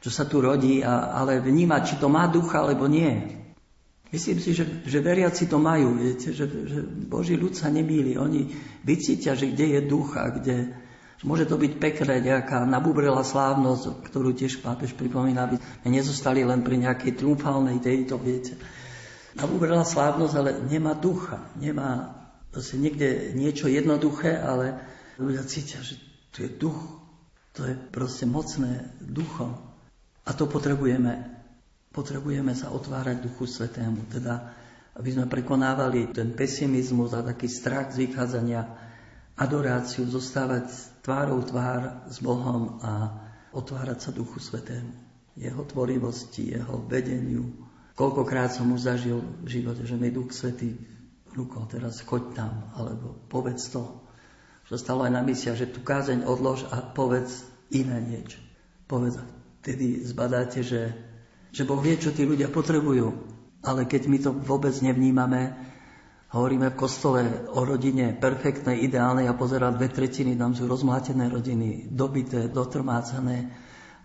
čo 0.04 0.12
sa 0.12 0.28
tu 0.28 0.44
rodí, 0.44 0.84
a, 0.84 1.16
ale 1.16 1.40
vnímať, 1.40 1.82
či 1.84 1.94
to 1.96 2.12
má 2.12 2.28
ducha, 2.28 2.64
alebo 2.64 2.84
nie. 2.84 3.40
Myslím 4.10 4.42
si, 4.42 4.50
že, 4.52 4.66
že 4.82 4.98
veriaci 4.98 5.46
to 5.46 5.62
majú, 5.62 5.94
viete, 5.94 6.34
že, 6.34 6.44
že 6.50 6.82
Boží 6.84 7.38
ľud 7.38 7.54
sa 7.54 7.70
nemýli. 7.70 8.18
Oni 8.18 8.50
vycítia, 8.82 9.38
že 9.38 9.54
kde 9.54 9.78
je 9.78 9.80
duch 9.86 10.18
a 10.18 10.34
kde... 10.34 10.74
Môže 11.20 11.44
to 11.44 11.60
byť 11.60 11.72
pekné, 11.76 12.24
nejaká 12.24 12.64
nabubrela 12.64 13.20
slávnosť, 13.20 14.08
ktorú 14.08 14.32
tiež 14.32 14.64
pápež 14.64 14.96
pripomína, 14.96 15.44
aby 15.44 15.56
sme 15.60 15.88
nezostali 15.92 16.40
len 16.40 16.64
pri 16.64 16.80
nejakej 16.80 17.20
triumfálnej 17.20 17.76
tejto, 17.76 18.16
viete. 18.16 18.56
Nabubrela 19.36 19.84
slávnosť, 19.84 20.34
ale 20.34 20.50
nemá 20.64 20.96
ducha, 20.96 21.44
nemá 21.60 22.16
proste 22.48 22.80
niekde 22.80 23.36
niečo 23.36 23.68
jednoduché, 23.68 24.32
ale 24.40 24.80
ľudia 25.20 25.44
cítia, 25.44 25.84
že 25.84 26.00
to 26.32 26.46
je 26.46 26.50
duch. 26.50 27.00
To 27.58 27.66
je 27.66 27.74
proste 27.74 28.24
mocné 28.30 28.94
duchom. 29.02 29.58
A 30.22 30.30
to 30.32 30.46
potrebujeme. 30.46 31.18
Potrebujeme 31.90 32.54
sa 32.54 32.70
otvárať 32.70 33.26
Duchu 33.26 33.50
Svetému. 33.50 34.06
Teda, 34.06 34.54
aby 34.94 35.10
sme 35.10 35.26
prekonávali 35.26 36.14
ten 36.14 36.30
pesimizmus 36.30 37.10
a 37.10 37.26
taký 37.26 37.50
strach 37.50 37.90
z 37.90 38.06
vychádzania, 38.06 38.89
adoráciu, 39.40 40.04
zostávať 40.04 40.68
tvárou 41.00 41.40
tvár 41.40 42.04
s 42.12 42.20
Bohom 42.20 42.76
a 42.84 43.16
otvárať 43.56 43.98
sa 43.98 44.10
Duchu 44.12 44.36
Svetému. 44.36 44.92
Jeho 45.40 45.64
tvorivosti, 45.64 46.52
jeho 46.52 46.84
vedeniu. 46.84 47.48
Koľkokrát 47.96 48.52
som 48.52 48.68
už 48.68 48.84
zažil 48.84 49.24
v 49.40 49.48
živote, 49.48 49.88
že 49.88 49.96
mi 49.96 50.12
Duch 50.12 50.36
Svetý 50.36 50.76
rukou 51.32 51.64
teraz 51.64 52.04
choď 52.04 52.36
tam, 52.36 52.52
alebo 52.76 53.16
povedz 53.32 53.72
to, 53.72 54.04
čo 54.68 54.76
stalo 54.76 55.08
aj 55.08 55.12
na 55.16 55.22
misiach, 55.24 55.56
že 55.56 55.72
tu 55.72 55.80
kázeň 55.80 56.28
odlož 56.28 56.68
a 56.68 56.84
povedz 56.84 57.42
iné 57.72 57.98
niečo. 57.98 58.38
Povedz. 58.86 59.18
Vtedy 59.60 60.04
zbadáte, 60.06 60.64
že, 60.64 60.94
že 61.52 61.68
Boh 61.68 61.80
vie, 61.80 61.98
čo 61.98 62.14
tí 62.14 62.24
ľudia 62.24 62.48
potrebujú. 62.48 63.12
Ale 63.60 63.84
keď 63.84 64.02
my 64.08 64.18
to 64.22 64.30
vôbec 64.32 64.72
nevnímame, 64.80 65.52
hovoríme 66.30 66.70
v 66.70 66.78
kostole 66.78 67.20
o 67.50 67.66
rodine 67.66 68.14
perfektnej, 68.14 68.86
ideálnej 68.86 69.26
a 69.26 69.34
pozerá 69.34 69.74
dve 69.74 69.90
tretiny, 69.90 70.38
tam 70.38 70.54
sú 70.54 70.70
rozmlátené 70.70 71.26
rodiny, 71.26 71.90
dobité, 71.90 72.46
dotrmácané 72.46 73.50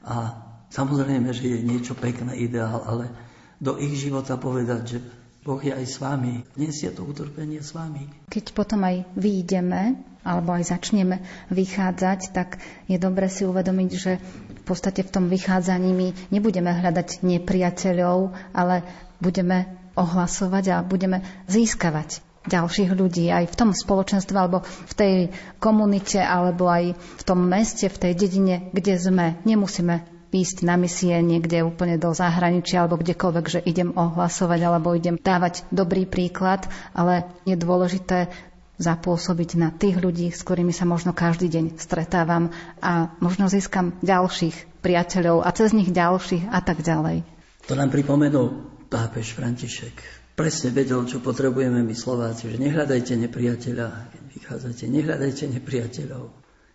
a 0.01 0.33
samozrejme, 0.73 1.29
že 1.33 1.45
je 1.53 1.59
niečo 1.61 1.93
pekné, 1.93 2.33
ideál, 2.41 2.81
ale 2.85 3.13
do 3.61 3.77
ich 3.77 3.93
života 3.97 4.35
povedať, 4.35 4.81
že 4.85 4.97
Boh 5.45 5.61
je 5.61 5.69
aj 5.69 5.85
s 5.85 6.01
vami. 6.01 6.41
Dnes 6.57 6.73
je 6.73 6.89
to 6.89 7.05
utrpenie 7.05 7.61
s 7.61 7.77
vami. 7.77 8.09
Keď 8.33 8.57
potom 8.57 8.81
aj 8.81 9.05
vyjdeme, 9.13 9.93
alebo 10.25 10.57
aj 10.57 10.73
začneme 10.73 11.21
vychádzať, 11.53 12.33
tak 12.33 12.57
je 12.89 12.97
dobre 12.97 13.29
si 13.29 13.45
uvedomiť, 13.45 13.89
že 13.93 14.17
v 14.49 14.63
podstate 14.65 15.05
v 15.05 15.13
tom 15.13 15.29
vychádzaní 15.29 15.93
my 15.93 16.07
nebudeme 16.33 16.73
hľadať 16.73 17.21
nepriateľov, 17.21 18.33
ale 18.57 18.81
budeme 19.21 19.84
ohlasovať 19.95 20.65
a 20.71 20.77
budeme 20.85 21.23
získavať 21.47 22.23
ďalších 22.45 22.93
ľudí 22.93 23.33
aj 23.33 23.49
v 23.51 23.57
tom 23.57 23.69
spoločenstve 23.73 24.35
alebo 24.37 24.61
v 24.63 24.93
tej 24.93 25.15
komunite 25.57 26.21
alebo 26.21 26.69
aj 26.69 26.93
v 26.93 27.23
tom 27.25 27.41
meste, 27.41 27.89
v 27.89 27.97
tej 27.97 28.13
dedine, 28.13 28.69
kde 28.71 29.01
sme. 29.01 29.41
Nemusíme 29.43 30.05
ísť 30.35 30.67
na 30.67 30.75
misie 30.75 31.15
niekde 31.23 31.63
úplne 31.63 31.95
do 31.95 32.11
zahraničia 32.11 32.83
alebo 32.83 32.99
kdekoľvek, 32.99 33.45
že 33.47 33.63
idem 33.63 33.95
ohlasovať 33.95 34.59
alebo 34.67 34.91
idem 34.91 35.15
dávať 35.15 35.63
dobrý 35.71 36.03
príklad, 36.03 36.67
ale 36.91 37.23
je 37.47 37.55
dôležité 37.55 38.27
zapôsobiť 38.75 39.49
na 39.55 39.71
tých 39.71 39.95
ľudí, 39.95 40.27
s 40.35 40.43
ktorými 40.43 40.75
sa 40.75 40.83
možno 40.83 41.15
každý 41.15 41.47
deň 41.47 41.79
stretávam 41.79 42.51
a 42.83 43.15
možno 43.23 43.47
získam 43.47 43.95
ďalších 44.03 44.83
priateľov 44.83 45.47
a 45.47 45.49
cez 45.55 45.71
nich 45.71 45.87
ďalších 45.87 46.51
a 46.51 46.59
tak 46.59 46.83
ďalej. 46.83 47.23
To 47.71 47.73
nám 47.79 47.89
pripomenul 47.95 48.74
pápež 48.95 49.35
František. 49.35 49.95
Presne 50.39 50.71
vedel, 50.71 51.03
čo 51.03 51.19
potrebujeme 51.19 51.83
my 51.83 51.91
Slováci, 51.91 52.47
že 52.47 52.55
nehľadajte 52.55 53.19
nepriateľa, 53.27 53.87
keď 54.11 54.21
vychádzate, 54.31 54.83
nehľadajte 54.87 55.43
nepriateľov. 55.59 56.23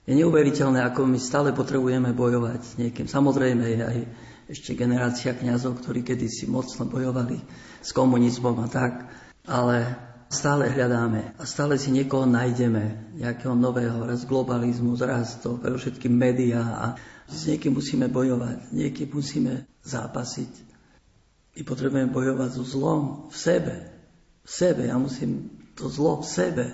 Je 0.05 0.13
neuveriteľné, 0.17 0.85
ako 0.85 1.09
my 1.09 1.17
stále 1.17 1.57
potrebujeme 1.57 2.13
bojovať 2.13 2.61
s 2.61 2.73
niekým. 2.77 3.09
Samozrejme 3.09 3.65
je 3.65 3.81
aj 3.81 3.99
ešte 4.53 4.77
generácia 4.77 5.33
kňazov, 5.33 5.81
ktorí 5.81 6.05
kedysi 6.05 6.45
mocno 6.45 6.85
bojovali 6.85 7.41
s 7.81 7.93
komunizmom 7.97 8.61
a 8.65 8.69
tak, 8.69 9.09
ale 9.49 9.97
stále 10.29 10.69
hľadáme 10.69 11.37
a 11.41 11.43
stále 11.49 11.81
si 11.81 11.89
niekoho 11.89 12.29
nájdeme, 12.29 13.17
nejakého 13.17 13.57
nového, 13.57 14.05
raz 14.05 14.29
globalizmu, 14.29 14.97
raz 15.01 15.41
to, 15.41 15.57
pre 15.57 15.73
všetky 15.73 16.09
médiá 16.09 16.61
a 16.61 16.87
s 17.29 17.49
niekým 17.49 17.77
musíme 17.77 18.13
bojovať, 18.13 18.73
niekým 18.73 19.09
musíme 19.09 19.65
zápasiť. 19.85 20.70
My 21.61 21.69
potrebujeme 21.69 22.09
bojovať 22.09 22.57
so 22.57 22.65
zlom 22.65 23.29
v 23.29 23.37
sebe. 23.37 23.75
V 24.41 24.49
sebe. 24.49 24.89
Ja 24.89 24.97
musím 24.97 25.61
to 25.77 25.93
zlo 25.93 26.25
v 26.25 26.27
sebe 26.27 26.65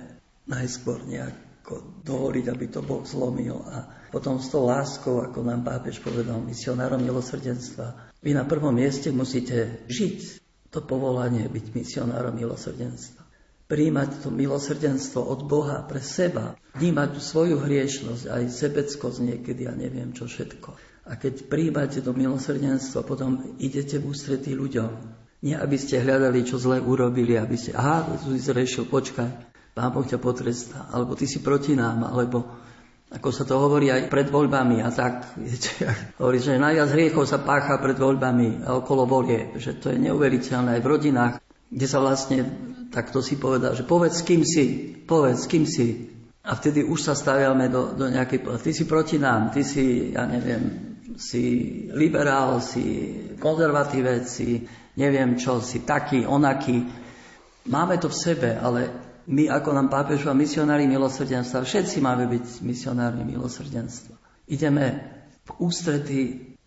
najskôr 0.47 1.03
nejako 1.03 2.07
dovoliť, 2.07 2.45
aby 2.47 2.71
to 2.71 2.87
Boh 2.87 3.03
zlomil. 3.03 3.59
A 3.67 4.07
potom 4.15 4.39
s 4.39 4.47
tou 4.47 4.63
láskou, 4.63 5.27
ako 5.27 5.43
nám 5.43 5.67
pápež 5.67 5.99
povedal, 5.99 6.39
misionárom 6.39 7.03
milosrdenstva. 7.03 8.15
Vy 8.23 8.39
na 8.39 8.47
prvom 8.47 8.79
mieste 8.79 9.11
musíte 9.11 9.83
žiť 9.91 10.39
to 10.71 10.87
povolanie 10.87 11.51
byť 11.51 11.67
misionárom 11.75 12.39
milosrdenstva 12.39 13.27
príjmať 13.67 14.23
to 14.23 14.31
milosrdenstvo 14.31 15.19
od 15.27 15.51
Boha 15.51 15.83
pre 15.91 15.99
seba, 15.99 16.55
vnímať 16.79 17.19
svoju 17.19 17.59
hriešnosť, 17.59 18.31
aj 18.31 18.43
sebeckosť 18.47 19.19
niekedy, 19.27 19.67
ja 19.67 19.75
neviem 19.75 20.15
čo 20.15 20.31
všetko. 20.31 20.96
A 21.07 21.15
keď 21.15 21.47
príjmate 21.47 22.03
to 22.03 22.11
milosrdenstvo, 22.11 23.07
potom 23.07 23.55
idete 23.63 24.03
v 24.03 24.11
ústretí 24.11 24.59
ľuďom. 24.59 24.91
Nie, 25.47 25.55
aby 25.63 25.79
ste 25.79 26.03
hľadali, 26.03 26.43
čo 26.43 26.59
zle 26.59 26.83
urobili, 26.83 27.39
aby 27.39 27.55
ste, 27.55 27.71
aha, 27.71 28.03
tu 28.19 28.35
si 28.35 28.43
zrešil, 28.43 28.91
počkaj, 28.91 29.55
Pán 29.77 29.93
Boh 29.93 30.09
ťa 30.09 30.17
potrestá, 30.17 30.89
alebo 30.89 31.13
ty 31.13 31.29
si 31.29 31.45
proti 31.45 31.77
nám, 31.77 32.09
alebo 32.09 32.49
ako 33.13 33.29
sa 33.29 33.45
to 33.45 33.61
hovorí 33.61 33.93
aj 33.93 34.09
pred 34.09 34.27
voľbami 34.33 34.83
a 34.83 34.89
tak, 34.89 35.37
viete, 35.37 35.85
hovorí, 36.21 36.41
že 36.41 36.59
najviac 36.59 36.91
hriechov 36.91 37.29
sa 37.29 37.45
pácha 37.45 37.77
pred 37.79 37.95
voľbami 37.95 38.65
a 38.65 38.75
okolo 38.81 39.05
volie, 39.05 39.53
že 39.61 39.77
to 39.77 39.93
je 39.93 40.01
neuveriteľné 40.01 40.81
aj 40.81 40.83
v 40.83 40.91
rodinách, 40.91 41.35
kde 41.69 41.87
sa 41.87 42.01
vlastne 42.01 42.39
takto 42.89 43.21
si 43.21 43.37
povedal, 43.37 43.77
že 43.77 43.85
povedz, 43.85 44.25
kým 44.25 44.43
si, 44.49 44.97
povedz, 45.05 45.45
kým 45.45 45.69
si. 45.69 46.09
A 46.47 46.57
vtedy 46.57 46.81
už 46.81 47.03
sa 47.03 47.19
staviame 47.19 47.69
do, 47.69 47.93
do 47.93 48.07
nejakej... 48.09 48.49
Ty 48.63 48.71
si 48.73 48.89
proti 48.89 49.21
nám, 49.21 49.53
ty 49.53 49.61
si, 49.61 50.15
ja 50.15 50.25
neviem, 50.25 50.96
si 51.17 51.45
liberál, 51.93 52.61
si 52.61 53.17
konzervatívec, 53.41 54.25
si 54.29 54.65
neviem 54.97 55.37
čo, 55.41 55.65
si 55.65 55.83
taký, 55.83 56.29
onaký. 56.29 56.85
Máme 57.67 57.99
to 57.99 58.13
v 58.13 58.21
sebe, 58.21 58.51
ale 58.57 58.93
my 59.27 59.51
ako 59.51 59.75
nám 59.75 59.89
pápežu 59.91 60.31
a 60.31 60.39
misionári 60.39 60.87
milosrdenstva, 60.87 61.67
všetci 61.67 61.99
máme 61.99 62.31
byť 62.31 62.63
misionári 62.63 63.27
milosrdenstva. 63.27 64.15
Ideme 64.47 64.85
v 65.43 65.51
ústrety 65.59 66.21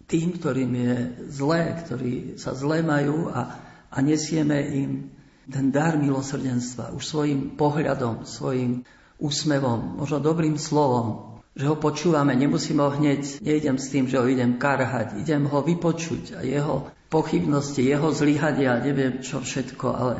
tým, 0.09 0.35
ktorým 0.35 0.73
je 0.75 0.95
zlé, 1.31 1.79
ktorí 1.85 2.35
sa 2.35 2.51
zlé 2.51 2.83
majú 2.83 3.31
a 3.31 3.69
a 3.89 3.97
nesieme 4.01 4.61
im 4.61 5.09
ten 5.49 5.73
dar 5.73 5.97
milosrdenstva 5.97 6.93
už 6.93 7.03
svojim 7.09 7.57
pohľadom, 7.57 8.21
svojim 8.21 8.85
úsmevom, 9.17 9.97
možno 9.97 10.21
dobrým 10.21 10.61
slovom, 10.61 11.28
že 11.57 11.65
ho 11.65 11.75
počúvame, 11.75 12.37
nemusíme 12.37 12.81
ho 12.81 12.91
hneď, 12.93 13.41
nejdem 13.41 13.77
s 13.81 13.89
tým, 13.89 14.05
že 14.05 14.21
ho 14.21 14.25
idem 14.25 14.61
karhať, 14.61 15.19
idem 15.19 15.49
ho 15.49 15.59
vypočuť 15.65 16.37
a 16.37 16.45
jeho 16.45 16.89
pochybnosti, 17.09 17.81
jeho 17.81 18.13
zlyhadia, 18.13 18.79
neviem 18.79 19.19
čo 19.19 19.41
všetko, 19.41 19.87
ale 19.89 20.15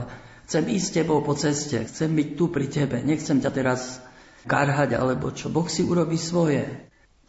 chcem 0.49 0.65
ísť 0.65 0.85
s 0.89 0.95
tebou 0.99 1.21
po 1.21 1.37
ceste, 1.37 1.85
chcem 1.85 2.09
byť 2.11 2.27
tu 2.33 2.49
pri 2.49 2.67
tebe, 2.67 2.97
nechcem 3.05 3.37
ťa 3.37 3.51
teraz 3.53 4.01
karhať 4.49 4.97
alebo 4.97 5.29
čo. 5.29 5.53
Boh 5.53 5.69
si 5.69 5.85
urobí 5.85 6.17
svoje. 6.17 6.65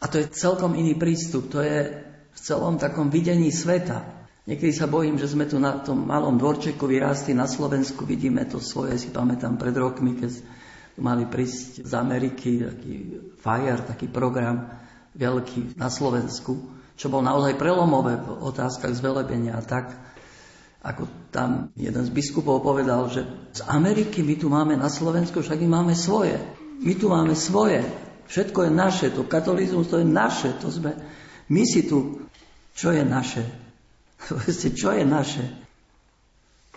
A 0.01 0.09
to 0.09 0.17
je 0.17 0.33
celkom 0.33 0.73
iný 0.73 0.97
prístup, 0.97 1.53
to 1.53 1.61
je 1.61 1.93
v 2.33 2.39
celom 2.41 2.81
takom 2.81 3.13
videní 3.13 3.53
sveta. 3.53 4.01
Niekedy 4.49 4.73
sa 4.73 4.89
bojím, 4.89 5.21
že 5.21 5.29
sme 5.29 5.45
tu 5.45 5.61
na 5.61 5.77
tom 5.85 6.09
malom 6.09 6.41
dvorčeku 6.41 6.89
vyrástli 6.89 7.37
na 7.37 7.45
Slovensku, 7.45 8.09
vidíme 8.09 8.41
to 8.49 8.57
svoje, 8.57 8.97
si 8.97 9.13
pamätám 9.13 9.61
pred 9.61 9.77
rokmi, 9.77 10.17
keď 10.17 10.41
mali 10.99 11.23
prísť 11.29 11.87
z 11.87 11.93
Ameriky 11.95 12.59
taký 12.59 12.93
FIRE, 13.39 13.87
taký 13.87 14.07
program 14.11 14.67
veľký 15.15 15.79
na 15.79 15.87
Slovensku, 15.87 16.57
čo 16.99 17.07
bol 17.07 17.23
naozaj 17.23 17.55
prelomové 17.55 18.19
v 18.19 18.43
otázkach 18.43 18.91
zvelebenia 18.95 19.55
a 19.55 19.63
tak. 19.63 19.95
Ako 20.81 21.05
tam 21.29 21.69
jeden 21.77 22.01
z 22.01 22.09
biskupov 22.09 22.65
povedal, 22.65 23.05
že 23.07 23.21
z 23.53 23.61
Ameriky 23.69 24.25
my 24.25 24.35
tu 24.35 24.49
máme 24.49 24.73
na 24.73 24.89
Slovensku, 24.89 25.45
však 25.45 25.61
my 25.61 25.69
máme 25.81 25.93
svoje. 25.93 26.41
My 26.81 26.97
tu 26.97 27.05
máme 27.13 27.37
svoje. 27.37 27.85
Všetko 28.25 28.65
je 28.65 28.71
naše, 28.73 29.07
to 29.13 29.27
katolizmus 29.27 29.91
to 29.91 30.01
je 30.01 30.07
naše, 30.07 30.55
to 30.57 30.71
sme, 30.71 30.95
my 31.51 31.63
si 31.67 31.85
tu, 31.85 32.25
čo 32.73 32.95
je 32.95 33.03
naše? 33.03 33.43
Povedzte, 34.25 34.71
čo 34.71 34.95
je 34.95 35.03
naše? 35.03 35.45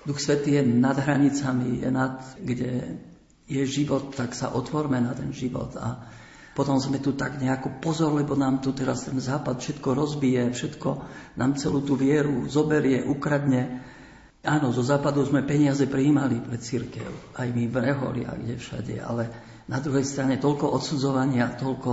Duch 0.04 0.20
Svetý 0.20 0.60
je 0.60 0.62
nad 0.66 0.98
hranicami, 0.98 1.80
je 1.80 1.88
nad, 1.88 2.20
kde 2.36 3.00
je 3.44 3.62
život, 3.68 4.12
tak 4.16 4.32
sa 4.32 4.52
otvorme 4.56 5.00
na 5.00 5.12
ten 5.12 5.28
život. 5.30 5.76
A 5.76 6.08
potom 6.54 6.78
sme 6.78 7.02
tu 7.02 7.18
tak 7.18 7.42
nejako 7.42 7.82
pozor, 7.82 8.14
lebo 8.14 8.38
nám 8.38 8.62
tu 8.62 8.70
teraz 8.70 9.04
ten 9.04 9.18
západ 9.18 9.58
všetko 9.58 9.88
rozbije, 9.90 10.54
všetko 10.54 10.88
nám 11.34 11.58
celú 11.58 11.82
tú 11.82 11.98
vieru 11.98 12.46
zoberie, 12.46 13.02
ukradne. 13.02 13.82
Áno, 14.44 14.70
zo 14.70 14.84
západu 14.84 15.24
sme 15.26 15.42
peniaze 15.42 15.88
prijímali 15.88 16.38
pre 16.38 16.60
církev, 16.60 17.34
aj 17.34 17.48
my 17.48 17.64
v 17.66 17.76
Reholi 17.80 18.22
a 18.28 18.36
kde 18.36 18.60
všade, 18.60 18.94
ale 19.00 19.32
na 19.66 19.80
druhej 19.80 20.04
strane 20.04 20.36
toľko 20.36 20.68
odsudzovania, 20.76 21.56
toľko 21.56 21.90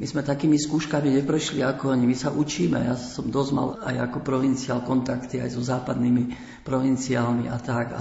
my 0.00 0.08
sme 0.08 0.24
takými 0.24 0.56
skúškami 0.56 1.12
neprešli 1.20 1.60
ako 1.60 1.92
oni, 1.92 2.08
my 2.08 2.16
sa 2.16 2.32
učíme. 2.32 2.88
Ja 2.88 2.96
som 2.96 3.28
dosť 3.28 3.50
mal 3.52 3.68
aj 3.84 4.08
ako 4.08 4.24
provinciál 4.24 4.80
kontakty 4.80 5.44
aj 5.44 5.52
so 5.52 5.60
západnými 5.60 6.32
provinciálmi 6.64 7.52
a 7.52 7.60
tak. 7.60 7.86
A 7.92 8.00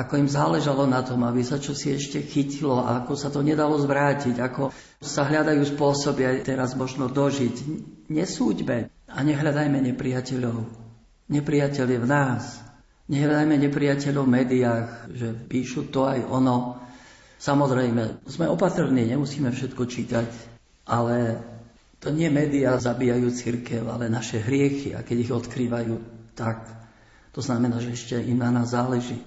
ako 0.00 0.16
im 0.16 0.28
záležalo 0.32 0.88
na 0.88 1.04
tom, 1.04 1.20
aby 1.28 1.44
sa 1.44 1.60
čosi 1.60 1.92
ešte 1.92 2.24
chytilo 2.24 2.80
ako 2.80 3.12
sa 3.12 3.28
to 3.28 3.44
nedalo 3.44 3.76
zvrátiť, 3.76 4.40
ako 4.40 4.72
sa 4.96 5.28
hľadajú 5.28 5.60
spôsoby 5.76 6.24
aj 6.24 6.36
teraz 6.48 6.72
možno 6.72 7.12
dožiť. 7.12 7.56
Nesúďme 8.08 8.88
a 9.04 9.18
nehľadajme 9.20 9.76
nepriateľov. 9.92 10.58
Nepriateľ 11.28 11.86
je 11.86 12.00
v 12.00 12.08
nás. 12.08 12.44
Nehľadajme 13.12 13.56
nepriateľov 13.68 14.24
v 14.24 14.34
médiách, 14.40 14.88
že 15.12 15.28
píšu 15.36 15.92
to 15.92 16.08
aj 16.08 16.24
ono. 16.24 16.80
Samozrejme, 17.40 18.24
sme 18.28 18.46
opatrní, 18.48 19.08
nemusíme 19.08 19.48
všetko 19.52 19.82
čítať, 19.84 20.28
ale 20.84 21.40
to 22.00 22.12
nie 22.12 22.28
médiá 22.32 22.76
zabíjajú 22.80 23.28
církev, 23.32 23.84
ale 23.88 24.12
naše 24.12 24.40
hriechy. 24.40 24.96
A 24.96 25.04
keď 25.04 25.16
ich 25.28 25.32
odkrývajú, 25.32 25.94
tak 26.36 26.64
to 27.30 27.40
znamená, 27.44 27.78
že 27.78 27.94
ešte 27.94 28.16
im 28.20 28.40
na 28.40 28.50
nás 28.50 28.72
záleží. 28.72 29.20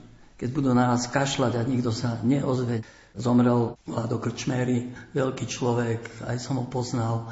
Keď 0.43 0.51
budú 0.51 0.75
na 0.75 0.91
nás 0.91 1.07
kašľať 1.07 1.55
a 1.55 1.63
nikto 1.63 1.95
sa 1.95 2.19
neozve. 2.19 2.83
Zomrel 3.15 3.79
Vlado 3.87 4.19
Krčmery, 4.19 4.91
veľký 5.15 5.47
človek, 5.47 6.03
aj 6.27 6.35
som 6.35 6.59
ho 6.59 6.67
poznal. 6.67 7.31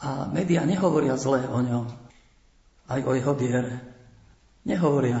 A 0.00 0.24
médiá 0.32 0.64
nehovoria 0.64 1.20
zle 1.20 1.44
o 1.44 1.60
ňom, 1.60 1.92
aj 2.88 3.00
o 3.04 3.12
jeho 3.12 3.36
viere. 3.36 3.84
Nehovoria. 4.64 5.20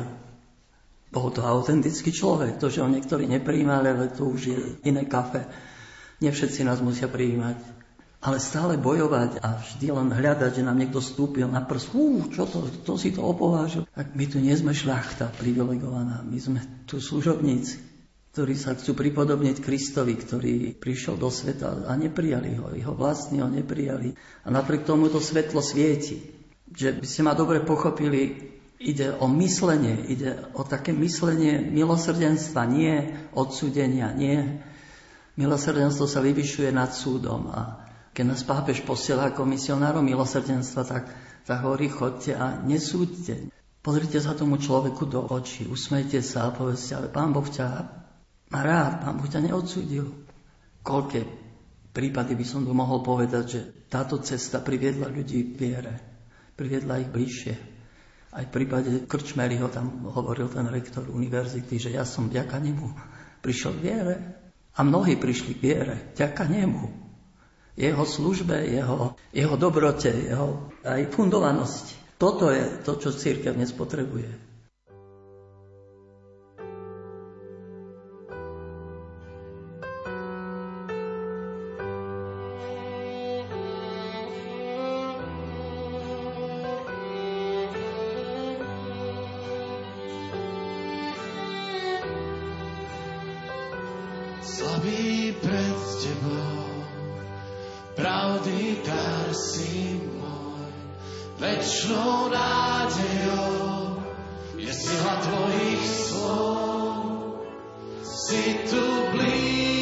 Bol 1.12 1.28
to 1.28 1.44
autentický 1.44 2.16
človek. 2.16 2.56
To, 2.64 2.72
že 2.72 2.80
ho 2.80 2.88
niektorí 2.88 3.28
nepríjmali, 3.28 3.92
ale 3.92 4.08
to 4.08 4.24
už 4.24 4.40
je 4.48 4.58
iné 4.88 5.04
kafe. 5.04 5.44
Nie 6.24 6.32
všetci 6.32 6.64
nás 6.64 6.80
musia 6.80 7.12
prijímať. 7.12 7.60
Ale 8.18 8.42
stále 8.42 8.74
bojovať 8.74 9.38
a 9.38 9.62
vždy 9.62 9.94
len 9.94 10.10
hľadať, 10.10 10.58
že 10.58 10.66
nám 10.66 10.74
niekto 10.74 10.98
stúpil 10.98 11.46
na 11.46 11.62
prst. 11.62 11.94
Ú, 11.94 12.26
čo 12.34 12.50
to, 12.50 12.66
to 12.82 12.98
si 12.98 13.14
to 13.14 13.22
opovážil. 13.22 13.86
Tak 13.94 14.18
my 14.18 14.24
tu 14.26 14.42
nie 14.42 14.50
sme 14.58 14.74
šľachta 14.74 15.30
privilegovaná, 15.38 16.26
my 16.26 16.38
sme 16.42 16.58
tu 16.90 16.98
služobníci, 16.98 17.78
ktorí 18.34 18.58
sa 18.58 18.74
chcú 18.74 18.98
pripodobniť 18.98 19.62
Kristovi, 19.62 20.18
ktorý 20.18 20.74
prišiel 20.74 21.14
do 21.14 21.30
sveta 21.30 21.86
a 21.86 21.94
neprijali 21.94 22.58
ho, 22.58 22.74
jeho 22.74 22.90
vlastní 22.98 23.38
ho 23.38 23.46
neprijali. 23.46 24.18
A 24.42 24.50
napriek 24.50 24.82
tomu 24.82 25.06
to 25.06 25.22
svetlo 25.22 25.62
svieti. 25.62 26.18
Že 26.74 26.98
by 26.98 27.06
ste 27.06 27.22
ma 27.22 27.38
dobre 27.38 27.62
pochopili, 27.62 28.50
ide 28.82 29.14
o 29.14 29.30
myslenie, 29.30 29.94
ide 30.10 30.42
o 30.58 30.66
také 30.66 30.90
myslenie 30.90 31.62
milosrdenstva, 31.62 32.66
nie 32.66 33.14
odsúdenia, 33.30 34.10
nie. 34.10 34.58
Milosrdenstvo 35.38 36.10
sa 36.10 36.18
vyvyšuje 36.18 36.74
nad 36.74 36.90
súdom 36.90 37.46
a 37.54 37.87
keď 38.18 38.34
nás 38.34 38.42
pápež 38.42 38.82
posiela 38.82 39.30
ako 39.30 39.46
misionárov 39.46 40.02
milosrdenstva, 40.02 40.82
tak, 40.82 41.06
tak 41.46 41.62
hovorí, 41.62 41.86
chodte 41.86 42.34
a 42.34 42.58
nesúďte. 42.58 43.46
Pozrite 43.78 44.18
sa 44.18 44.34
tomu 44.34 44.58
človeku 44.58 45.06
do 45.06 45.22
očí, 45.22 45.70
usmejte 45.70 46.18
sa 46.18 46.50
a 46.50 46.54
povedzte, 46.54 46.98
ale 46.98 47.14
pán 47.14 47.30
Boh 47.30 47.46
ťa 47.46 47.66
má 48.50 48.60
rád, 48.66 49.06
pán 49.06 49.22
Boh 49.22 49.30
ťa 49.30 49.46
neodsúdil. 49.46 50.10
Koľké 50.82 51.30
prípady 51.94 52.34
by 52.34 52.42
som 52.42 52.66
tu 52.66 52.74
mohol 52.74 53.06
povedať, 53.06 53.44
že 53.46 53.60
táto 53.86 54.18
cesta 54.18 54.58
priviedla 54.66 55.06
ľudí 55.06 55.54
k 55.54 55.62
viere, 55.62 55.94
priviedla 56.58 56.98
ich 56.98 57.14
bližšie. 57.14 57.54
Aj 58.34 58.42
v 58.42 58.50
prípade 58.50 59.06
Krčmeryho 59.06 59.70
tam 59.70 60.10
hovoril 60.10 60.50
ten 60.50 60.66
rektor 60.66 61.06
univerzity, 61.06 61.78
že 61.78 61.94
ja 61.94 62.02
som 62.02 62.26
vďaka 62.26 62.58
nemu 62.58 62.98
prišiel 63.46 63.78
k 63.78 63.84
viere. 63.86 64.16
A 64.74 64.82
mnohí 64.82 65.14
prišli 65.14 65.54
k 65.54 65.62
viere 65.62 65.94
vďaka 66.18 66.50
nemu 66.50 67.07
jeho 67.78 68.02
službe, 68.02 68.66
jeho, 68.66 69.14
jeho 69.30 69.54
dobrote, 69.54 70.10
jeho 70.10 70.74
aj 70.82 71.14
fundovanosti. 71.14 71.94
Toto 72.18 72.50
je 72.50 72.82
to, 72.82 72.98
čo 72.98 73.14
církev 73.14 73.54
dnes 73.54 73.70
potrebuje. 73.70 74.47
Večnou 101.38 102.28
nádejou 102.34 104.02
je 104.56 104.74
sila 104.74 105.16
tvojich 105.22 105.86
slov. 105.86 107.46
Si 108.02 108.54
tu 108.70 108.82
blíž. 109.14 109.77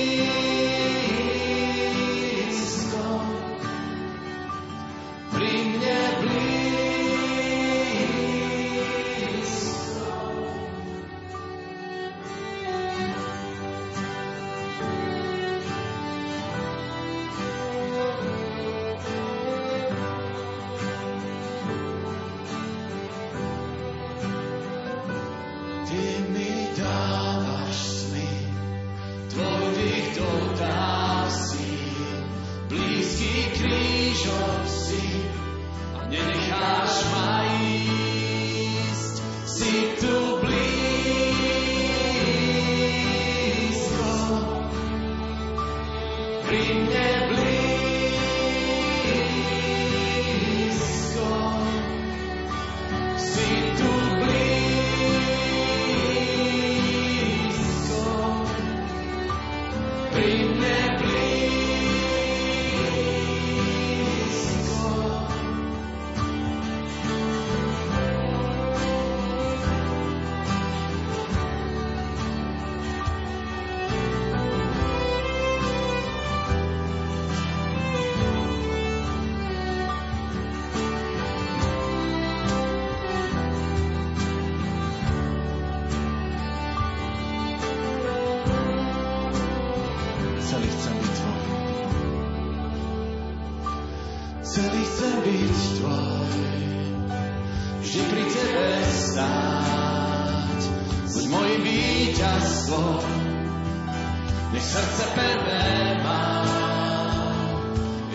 nech 104.57 104.64
srdce 104.64 105.04
pevné 105.12 106.00
má. 106.00 106.24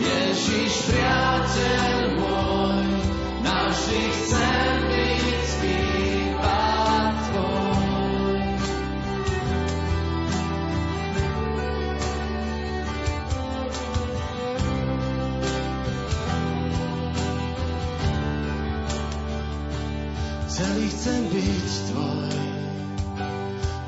Ježiš, 0.01 0.73
priateľ 0.89 1.97
môj, 2.17 2.89
navždy 3.45 4.01
chcem 4.09 4.73
byť 4.89 5.37
spíva 5.45 6.61
tvoj. 7.29 8.41
Celý 20.49 20.85
chcem 20.89 21.21
byť 21.29 21.73
tvoj, 21.93 22.33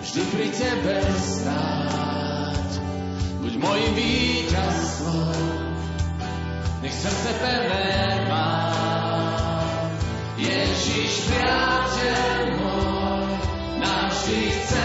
vždy 0.06 0.22
pri 0.30 0.48
tebe 0.54 0.98
stáť 1.18 1.73
moje 3.64 3.88
víťazstvo, 3.96 5.16
nech 6.84 6.96
srdce 6.96 7.32
pevné 7.40 8.28
má. 8.28 8.52
Ježiš, 10.36 11.32
priateľ 11.32 12.60
môj, 12.60 13.32
navždy 13.80 14.40
chce 14.52 14.83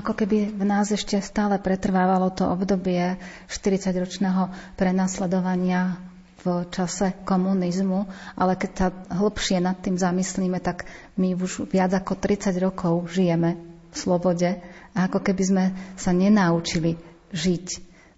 Ako 0.00 0.16
keby 0.16 0.56
v 0.56 0.64
nás 0.64 0.88
ešte 0.88 1.20
stále 1.20 1.60
pretrvávalo 1.60 2.32
to 2.32 2.48
obdobie 2.48 3.20
40-ročného 3.52 4.48
prenasledovania 4.80 6.00
v 6.40 6.64
čase 6.72 7.12
komunizmu, 7.28 8.08
ale 8.32 8.56
keď 8.56 8.70
sa 8.72 8.88
hlbšie 9.12 9.60
nad 9.60 9.76
tým 9.84 10.00
zamyslíme, 10.00 10.56
tak 10.64 10.88
my 11.20 11.36
už 11.36 11.68
viac 11.68 11.92
ako 11.92 12.16
30 12.16 12.56
rokov 12.64 13.12
žijeme 13.12 13.60
v 13.92 13.94
slobode 13.94 14.56
a 14.96 14.98
ako 15.04 15.20
keby 15.20 15.42
sme 15.44 15.64
sa 16.00 16.16
nenaučili 16.16 16.96
žiť. 17.36 17.66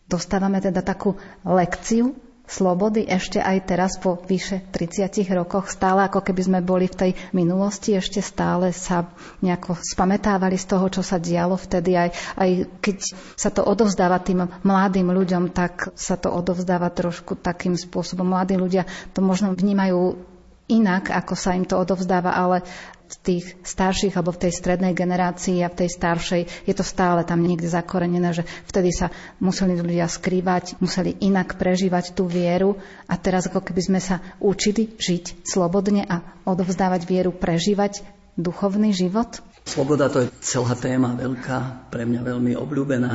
Dostávame 0.07 0.62
teda 0.62 0.87
takú 0.87 1.18
lekciu 1.43 2.14
slobody 2.53 3.09
ešte 3.09 3.41
aj 3.41 3.59
teraz 3.65 3.97
po 3.97 4.21
vyše 4.21 4.61
30 4.69 5.09
rokoch, 5.33 5.73
stále 5.73 6.05
ako 6.05 6.21
keby 6.21 6.43
sme 6.45 6.61
boli 6.61 6.85
v 6.85 6.99
tej 7.09 7.11
minulosti, 7.33 7.97
ešte 7.97 8.21
stále 8.21 8.77
sa 8.77 9.09
nejako 9.41 9.81
spametávali 9.81 10.61
z 10.61 10.69
toho, 10.69 10.87
čo 10.93 11.01
sa 11.01 11.17
dialo 11.17 11.57
vtedy, 11.57 11.97
aj, 11.97 12.11
aj 12.37 12.51
keď 12.85 12.97
sa 13.33 13.49
to 13.49 13.65
odovzdáva 13.65 14.21
tým 14.21 14.45
mladým 14.61 15.09
ľuďom, 15.09 15.57
tak 15.57 15.97
sa 15.97 16.21
to 16.21 16.29
odovzdáva 16.29 16.93
trošku 16.93 17.41
takým 17.41 17.73
spôsobom. 17.73 18.29
Mladí 18.29 18.61
ľudia 18.61 18.85
to 19.17 19.25
možno 19.25 19.57
vnímajú 19.57 20.33
inak, 20.71 21.13
ako 21.13 21.35
sa 21.35 21.53
im 21.53 21.69
to 21.69 21.77
odovzdáva, 21.77 22.33
ale 22.33 22.65
tých 23.21 23.45
starších 23.61 24.17
alebo 24.17 24.33
v 24.33 24.49
tej 24.49 24.53
strednej 24.57 24.97
generácii 24.97 25.61
a 25.61 25.69
v 25.69 25.85
tej 25.85 25.91
staršej 25.93 26.43
je 26.65 26.75
to 26.75 26.85
stále 26.87 27.21
tam 27.27 27.45
niekde 27.45 27.69
zakorenené, 27.69 28.33
že 28.33 28.49
vtedy 28.71 28.95
sa 28.95 29.13
museli 29.43 29.77
ľudia 29.77 30.09
skrývať, 30.09 30.81
museli 30.81 31.19
inak 31.21 31.61
prežívať 31.61 32.17
tú 32.17 32.25
vieru 32.25 32.81
a 33.11 33.15
teraz 33.21 33.51
ako 33.51 33.61
keby 33.61 33.83
sme 33.83 34.01
sa 34.01 34.25
učili 34.41 34.97
žiť 34.97 35.45
slobodne 35.45 36.09
a 36.09 36.23
odovzdávať 36.49 37.05
vieru, 37.05 37.31
prežívať 37.37 38.01
duchovný 38.39 38.97
život? 38.97 39.45
Sloboda 39.63 40.11
to 40.11 40.27
je 40.27 40.33
celá 40.43 40.75
téma 40.75 41.15
veľká, 41.15 41.93
pre 41.93 42.03
mňa 42.03 42.21
veľmi 42.27 42.53
obľúbená. 42.59 43.15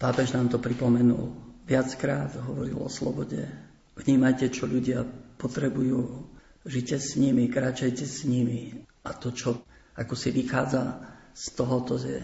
Pápež 0.00 0.34
nám 0.34 0.50
to 0.50 0.58
pripomenul 0.58 1.30
viackrát, 1.68 2.34
hovoril 2.42 2.82
o 2.82 2.90
slobode. 2.90 3.46
Vnímajte, 3.94 4.50
čo 4.50 4.66
ľudia 4.66 5.06
potrebujú, 5.38 6.26
žite 6.66 6.98
s 6.98 7.14
nimi, 7.14 7.46
kráčajte 7.46 8.02
s 8.02 8.26
nimi. 8.26 8.89
A 9.04 9.10
to, 9.16 9.32
čo 9.32 9.64
ako 9.96 10.14
si 10.16 10.32
vychádza 10.32 11.00
z 11.32 11.44
tohoto, 11.56 11.96
je 12.00 12.20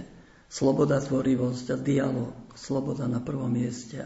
sloboda, 0.48 1.00
tvorivosť 1.00 1.66
a 1.72 1.76
dialog. 1.76 2.34
Sloboda 2.56 3.04
na 3.04 3.20
prvom 3.20 3.52
mieste. 3.52 4.04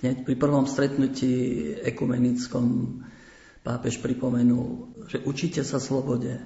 Hneď 0.00 0.24
pri 0.24 0.34
prvom 0.36 0.64
stretnutí 0.64 1.72
ekumenickom 1.80 2.98
pápež 3.64 4.00
pripomenul, 4.00 4.96
že 5.08 5.24
učite 5.24 5.64
sa 5.64 5.80
slobode, 5.80 6.36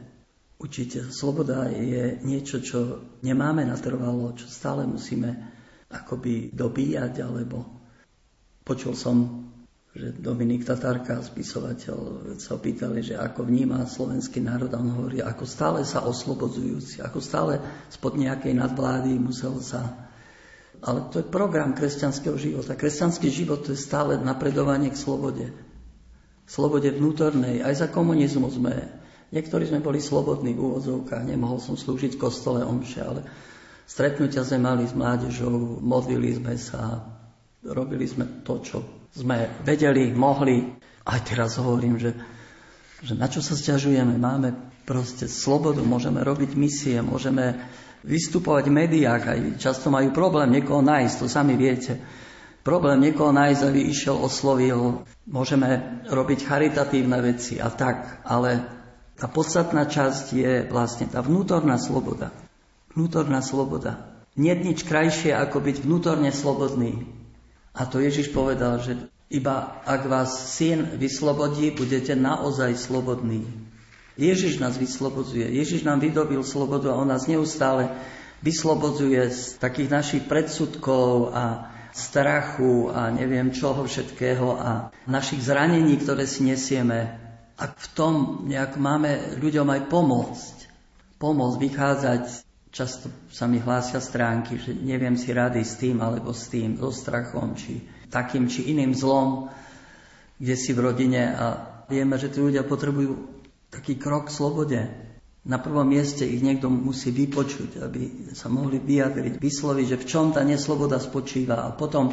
Určite 0.58 1.06
sloboda 1.14 1.70
je 1.70 2.18
niečo, 2.26 2.58
čo 2.58 2.78
nemáme 3.22 3.62
natrvalo, 3.62 4.34
čo 4.34 4.50
stále 4.50 4.90
musíme 4.90 5.30
akoby 5.86 6.50
dobíjať, 6.50 7.22
alebo 7.22 7.62
počul 8.66 8.98
som, 8.98 9.47
že 9.98 10.14
Dominik 10.14 10.62
Tatarka, 10.62 11.18
spisovateľ, 11.18 12.30
sa 12.38 12.54
opýtali, 12.54 13.02
že 13.02 13.18
ako 13.18 13.42
vníma 13.42 13.82
slovenský 13.82 14.38
národ 14.38 14.70
a 14.70 14.78
on 14.78 14.94
hovorí, 14.94 15.18
ako 15.18 15.42
stále 15.42 15.82
sa 15.82 16.06
oslobodzujúci, 16.06 17.02
ako 17.02 17.18
stále 17.18 17.58
spod 17.90 18.14
nejakej 18.14 18.54
nadvlády 18.54 19.18
musel 19.18 19.58
sa... 19.58 20.06
Ale 20.78 21.10
to 21.10 21.18
je 21.18 21.26
program 21.26 21.74
kresťanského 21.74 22.38
života. 22.38 22.78
Kresťanský 22.78 23.26
život 23.34 23.66
to 23.66 23.74
je 23.74 23.82
stále 23.82 24.14
napredovanie 24.22 24.94
k 24.94 25.02
slobode. 25.02 25.50
Slobode 26.46 26.94
vnútornej. 26.94 27.66
Aj 27.66 27.74
za 27.74 27.90
komunizmu 27.90 28.46
sme 28.54 28.86
Niektorí 29.28 29.68
sme 29.68 29.84
boli 29.84 30.00
slobodní 30.00 30.56
v 30.56 30.62
úvodzovkách, 30.64 31.28
nemohol 31.28 31.60
som 31.60 31.76
slúžiť 31.76 32.16
v 32.16 32.22
kostole 32.22 32.64
omše, 32.64 33.04
ale 33.04 33.28
stretnutia 33.84 34.40
sme 34.40 34.64
mali 34.64 34.88
s 34.88 34.96
mládežou, 34.96 35.84
modlili 35.84 36.32
sme 36.32 36.56
sa, 36.56 37.04
robili 37.60 38.08
sme 38.08 38.40
to, 38.40 38.56
čo 38.64 38.97
sme 39.14 39.48
vedeli, 39.64 40.12
mohli. 40.12 40.64
Aj 41.08 41.20
teraz 41.24 41.56
hovorím, 41.56 41.96
že, 41.96 42.12
že 43.00 43.16
na 43.16 43.30
čo 43.30 43.40
sa 43.40 43.56
stiažujeme, 43.56 44.20
máme 44.20 44.52
proste 44.84 45.28
slobodu, 45.28 45.80
môžeme 45.80 46.20
robiť 46.20 46.56
misie, 46.56 47.00
môžeme 47.00 47.56
vystupovať 48.04 48.68
v 48.68 48.76
médiách, 48.84 49.22
aj 49.24 49.40
často 49.58 49.88
majú 49.90 50.12
problém 50.14 50.48
niekoho 50.54 50.84
nájsť, 50.84 51.14
to 51.18 51.26
sami 51.26 51.58
viete. 51.58 51.98
Problém 52.62 53.00
niekoho 53.00 53.32
nájsť, 53.32 53.62
aby 53.64 53.80
išiel, 53.88 54.20
oslovil, 54.20 55.04
môžeme 55.24 56.04
robiť 56.04 56.44
charitatívne 56.44 57.16
veci 57.24 57.56
a 57.56 57.72
tak, 57.72 58.20
ale 58.28 58.60
tá 59.16 59.26
podstatná 59.26 59.88
časť 59.88 60.24
je 60.36 60.52
vlastne 60.68 61.08
tá 61.08 61.24
vnútorná 61.24 61.80
sloboda. 61.80 62.30
Vnútorná 62.92 63.40
sloboda. 63.40 64.22
Nie 64.38 64.54
nič 64.54 64.86
krajšie, 64.86 65.34
ako 65.34 65.58
byť 65.64 65.76
vnútorne 65.82 66.30
slobodný. 66.30 67.08
A 67.78 67.86
to 67.86 68.02
Ježiš 68.02 68.34
povedal, 68.34 68.82
že 68.82 68.98
iba 69.30 69.78
ak 69.86 70.10
vás 70.10 70.58
syn 70.58 70.98
vyslobodí, 70.98 71.70
budete 71.70 72.18
naozaj 72.18 72.74
slobodní. 72.74 73.46
Ježiš 74.18 74.58
nás 74.58 74.74
vyslobodzuje. 74.74 75.46
Ježiš 75.46 75.86
nám 75.86 76.02
vydobil 76.02 76.42
slobodu 76.42 76.90
a 76.90 76.98
on 76.98 77.06
nás 77.06 77.30
neustále 77.30 77.86
vyslobodzuje 78.42 79.22
z 79.30 79.42
takých 79.62 79.90
našich 79.94 80.22
predsudkov 80.26 81.30
a 81.30 81.70
strachu 81.94 82.90
a 82.90 83.14
neviem 83.14 83.54
čoho 83.54 83.86
všetkého 83.86 84.58
a 84.58 84.90
našich 85.06 85.46
zranení, 85.46 86.02
ktoré 86.02 86.26
si 86.26 86.42
nesieme 86.46 87.14
a 87.58 87.64
v 87.66 87.86
tom 87.94 88.14
nejak 88.46 88.78
máme 88.78 89.38
ľuďom 89.42 89.66
aj 89.66 89.80
pomôcť. 89.90 90.56
Pomôcť 91.18 91.56
vychádzať, 91.58 92.24
často 92.70 93.08
sa 93.32 93.48
mi 93.48 93.60
hlásia 93.60 94.00
stránky, 94.00 94.60
že 94.60 94.76
neviem 94.76 95.16
si 95.16 95.32
rady 95.32 95.64
s 95.64 95.76
tým 95.80 96.00
alebo 96.00 96.32
s 96.32 96.48
tým, 96.52 96.76
so 96.76 96.92
strachom, 96.92 97.56
či 97.56 97.84
takým, 98.08 98.48
či 98.48 98.72
iným 98.72 98.96
zlom, 98.96 99.52
kde 100.38 100.54
si 100.54 100.70
v 100.72 100.82
rodine 100.84 101.34
a 101.34 101.44
vieme, 101.88 102.16
že 102.16 102.32
tí 102.32 102.38
ľudia 102.40 102.64
potrebujú 102.64 103.28
taký 103.68 103.96
krok 103.98 104.28
k 104.28 104.36
slobode. 104.36 104.80
Na 105.48 105.56
prvom 105.56 105.88
mieste 105.88 106.28
ich 106.28 106.44
niekto 106.44 106.68
musí 106.68 107.08
vypočuť, 107.08 107.80
aby 107.80 108.32
sa 108.36 108.52
mohli 108.52 108.76
vyjadriť, 108.76 109.40
vysloviť, 109.40 109.86
že 109.88 110.00
v 110.00 110.08
čom 110.08 110.26
tá 110.36 110.44
nesloboda 110.44 111.00
spočíva 111.00 111.64
a 111.64 111.72
potom 111.72 112.12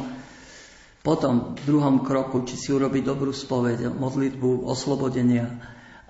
potom 1.06 1.54
v 1.54 1.62
druhom 1.62 2.02
kroku, 2.02 2.42
či 2.42 2.58
si 2.58 2.74
urobiť 2.74 3.06
dobrú 3.06 3.30
spoveď, 3.30 3.94
modlitbu 3.94 4.66
oslobodenia 4.66 5.46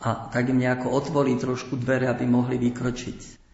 a 0.01 0.33
tak 0.33 0.49
im 0.49 0.57
nejako 0.57 0.89
otvorí 0.89 1.37
trošku 1.37 1.77
dvere, 1.77 2.09
aby 2.09 2.25
mohli 2.25 2.57
vykročiť. 2.57 3.46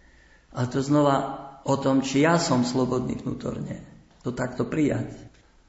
A 0.53 0.69
to 0.69 0.85
znova 0.85 1.17
o 1.65 1.75
tom, 1.81 2.05
či 2.05 2.25
ja 2.25 2.37
som 2.37 2.67
slobodný 2.67 3.17
vnútorne. 3.23 3.81
To 4.23 4.31
takto 4.35 4.69
prijať. 4.69 5.17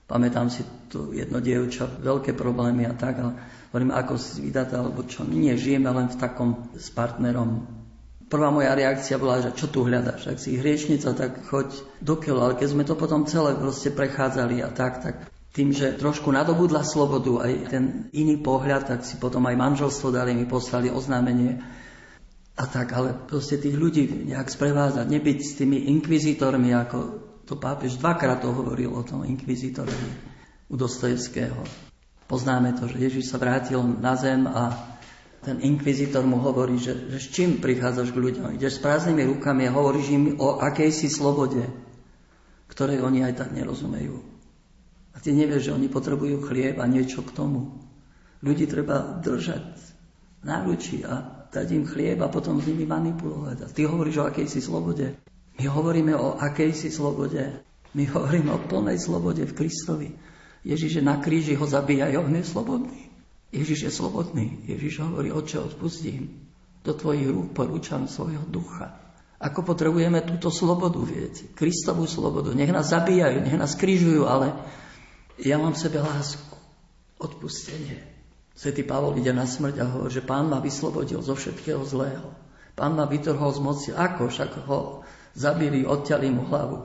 Pamätám 0.03 0.51
si 0.51 0.67
tu 0.91 1.15
jedno 1.15 1.39
dievča, 1.39 1.87
veľké 1.87 2.35
problémy 2.35 2.85
a 2.85 2.93
tak, 2.93 3.23
ale 3.23 3.33
hovorím, 3.71 3.95
ako 3.95 4.13
si 4.19 4.43
vydať, 4.43 4.67
alebo 4.75 5.01
čo. 5.07 5.23
Nie, 5.25 5.55
žijeme 5.57 5.89
len 5.89 6.11
v 6.11 6.19
takom 6.19 6.69
s 6.75 6.91
partnerom. 6.91 7.65
Prvá 8.27 8.49
moja 8.51 8.75
reakcia 8.75 9.21
bola, 9.21 9.41
že 9.41 9.55
čo 9.55 9.71
tu 9.71 9.85
hľadaš? 9.87 10.27
Ak 10.27 10.37
si 10.41 10.57
hriešnica, 10.59 11.15
tak 11.15 11.47
choď 11.47 11.69
do 12.03 12.17
keľu. 12.19 12.39
Ale 12.43 12.53
keď 12.59 12.67
sme 12.67 12.83
to 12.83 12.99
potom 12.99 13.29
celé 13.29 13.55
proste 13.55 13.93
prechádzali 13.93 14.61
a 14.61 14.69
tak, 14.73 15.01
tak 15.01 15.15
tým, 15.53 15.69
že 15.69 15.97
trošku 16.01 16.33
nadobudla 16.33 16.81
slobodu 16.81 17.45
aj 17.45 17.53
ten 17.69 18.09
iný 18.09 18.41
pohľad, 18.41 18.89
tak 18.89 19.05
si 19.05 19.21
potom 19.21 19.45
aj 19.45 19.53
manželstvo 19.53 20.09
dali, 20.09 20.33
mi 20.33 20.49
poslali 20.49 20.89
oznámenie 20.89 21.61
a 22.53 22.63
tak, 22.69 22.93
ale 22.93 23.17
proste 23.25 23.57
tých 23.57 23.73
ľudí 23.73 24.29
nejak 24.29 24.45
sprevázať, 24.45 25.09
nebyť 25.09 25.37
s 25.41 25.51
tými 25.57 25.89
inkvizitormi, 25.89 26.69
ako 26.69 26.97
to 27.49 27.57
pápež 27.57 27.97
dvakrát 27.97 28.45
to 28.45 28.53
hovoril 28.53 28.93
o 28.93 29.01
tom 29.01 29.25
inkvizitorovi 29.25 30.09
u 30.69 30.75
Dostojevského. 30.77 31.59
Poznáme 32.29 32.77
to, 32.77 32.87
že 32.87 33.01
Ježiš 33.01 33.33
sa 33.33 33.41
vrátil 33.41 33.81
na 33.81 34.13
zem 34.15 34.45
a 34.47 34.93
ten 35.43 35.59
inkvizitor 35.59 36.23
mu 36.23 36.39
hovorí, 36.39 36.79
že, 36.79 37.11
že 37.11 37.19
s 37.19 37.27
čím 37.35 37.59
prichádzaš 37.59 38.15
k 38.15 38.21
ľuďom? 38.21 38.55
Ideš 38.55 38.79
s 38.79 38.83
prázdnymi 38.85 39.27
rukami 39.27 39.67
a 39.67 39.75
hovoríš 39.75 40.07
im 40.15 40.23
o 40.39 40.63
akejsi 40.63 41.11
slobode, 41.11 41.67
ktorej 42.71 43.03
oni 43.03 43.27
aj 43.27 43.43
tak 43.43 43.49
nerozumejú. 43.51 44.23
A 45.13 45.17
ty 45.19 45.35
nevieš, 45.35 45.67
že 45.67 45.75
oni 45.75 45.91
potrebujú 45.91 46.47
chlieb 46.47 46.79
a 46.79 46.87
niečo 46.87 47.27
k 47.27 47.35
tomu. 47.35 47.75
Ľudí 48.39 48.71
treba 48.71 49.19
držať 49.19 49.67
na 50.47 50.63
ruči 50.63 51.03
a 51.03 51.32
dať 51.53 51.67
im 51.77 51.85
chlieb 51.85 52.17
a 52.25 52.33
potom 52.33 52.57
s 52.57 52.65
nimi 52.65 52.89
manipulovať. 52.89 53.57
A 53.61 53.67
ty 53.69 53.85
hovoríš 53.85 54.25
o 54.25 54.27
akejsi 54.27 54.59
slobode. 54.59 55.13
My 55.61 55.65
hovoríme 55.69 56.17
o 56.17 56.33
akejsi 56.41 56.89
slobode. 56.89 57.61
My 57.93 58.09
hovoríme 58.09 58.49
o 58.49 58.59
plnej 58.65 58.97
slobode 58.97 59.45
v 59.45 59.53
Kristovi. 59.53 60.09
Ježiš 60.65 60.99
je 60.99 61.03
na 61.05 61.21
kríži, 61.21 61.53
ho 61.53 61.67
zabíjajú, 61.69 62.25
on 62.25 62.33
je 62.33 62.45
slobodný. 62.47 63.01
Ježiš 63.53 63.79
je 63.85 63.91
slobodný. 63.93 64.65
Ježiš 64.65 65.05
hovorí, 65.05 65.29
oče, 65.29 65.61
odpustím. 65.61 66.49
Do 66.81 66.97
tvojich 66.97 67.29
rúk 67.29 67.53
porúčam 67.53 68.09
svojho 68.09 68.43
ducha. 68.49 68.97
Ako 69.43 69.61
potrebujeme 69.61 70.23
túto 70.23 70.47
slobodu, 70.49 71.03
viete? 71.03 71.51
Kristovú 71.51 72.07
slobodu. 72.07 72.55
Nech 72.55 72.71
nás 72.71 72.89
zabíjajú, 72.89 73.43
nech 73.43 73.59
nás 73.59 73.75
krížujú, 73.75 74.23
ale 74.25 74.55
ja 75.37 75.59
mám 75.59 75.75
v 75.75 75.83
sebe 75.83 75.99
lásku, 75.99 76.55
odpustenie. 77.19 78.12
Svetý 78.53 78.85
Pavol 78.85 79.17
ide 79.17 79.33
na 79.33 79.49
smrť 79.49 79.75
a 79.81 79.89
hovorí, 79.89 80.13
že 80.13 80.21
pán 80.21 80.45
ma 80.45 80.61
vyslobodil 80.61 81.25
zo 81.25 81.33
všetkého 81.33 81.81
zlého. 81.85 82.29
Pán 82.77 82.93
ma 82.93 83.09
vytrhol 83.09 83.49
z 83.53 83.59
moci. 83.61 83.89
Ako? 83.93 84.29
Však 84.29 84.69
ho 84.69 85.01
zabili, 85.33 85.85
odťali 85.85 86.27
mu 86.29 86.45
hlavu. 86.49 86.77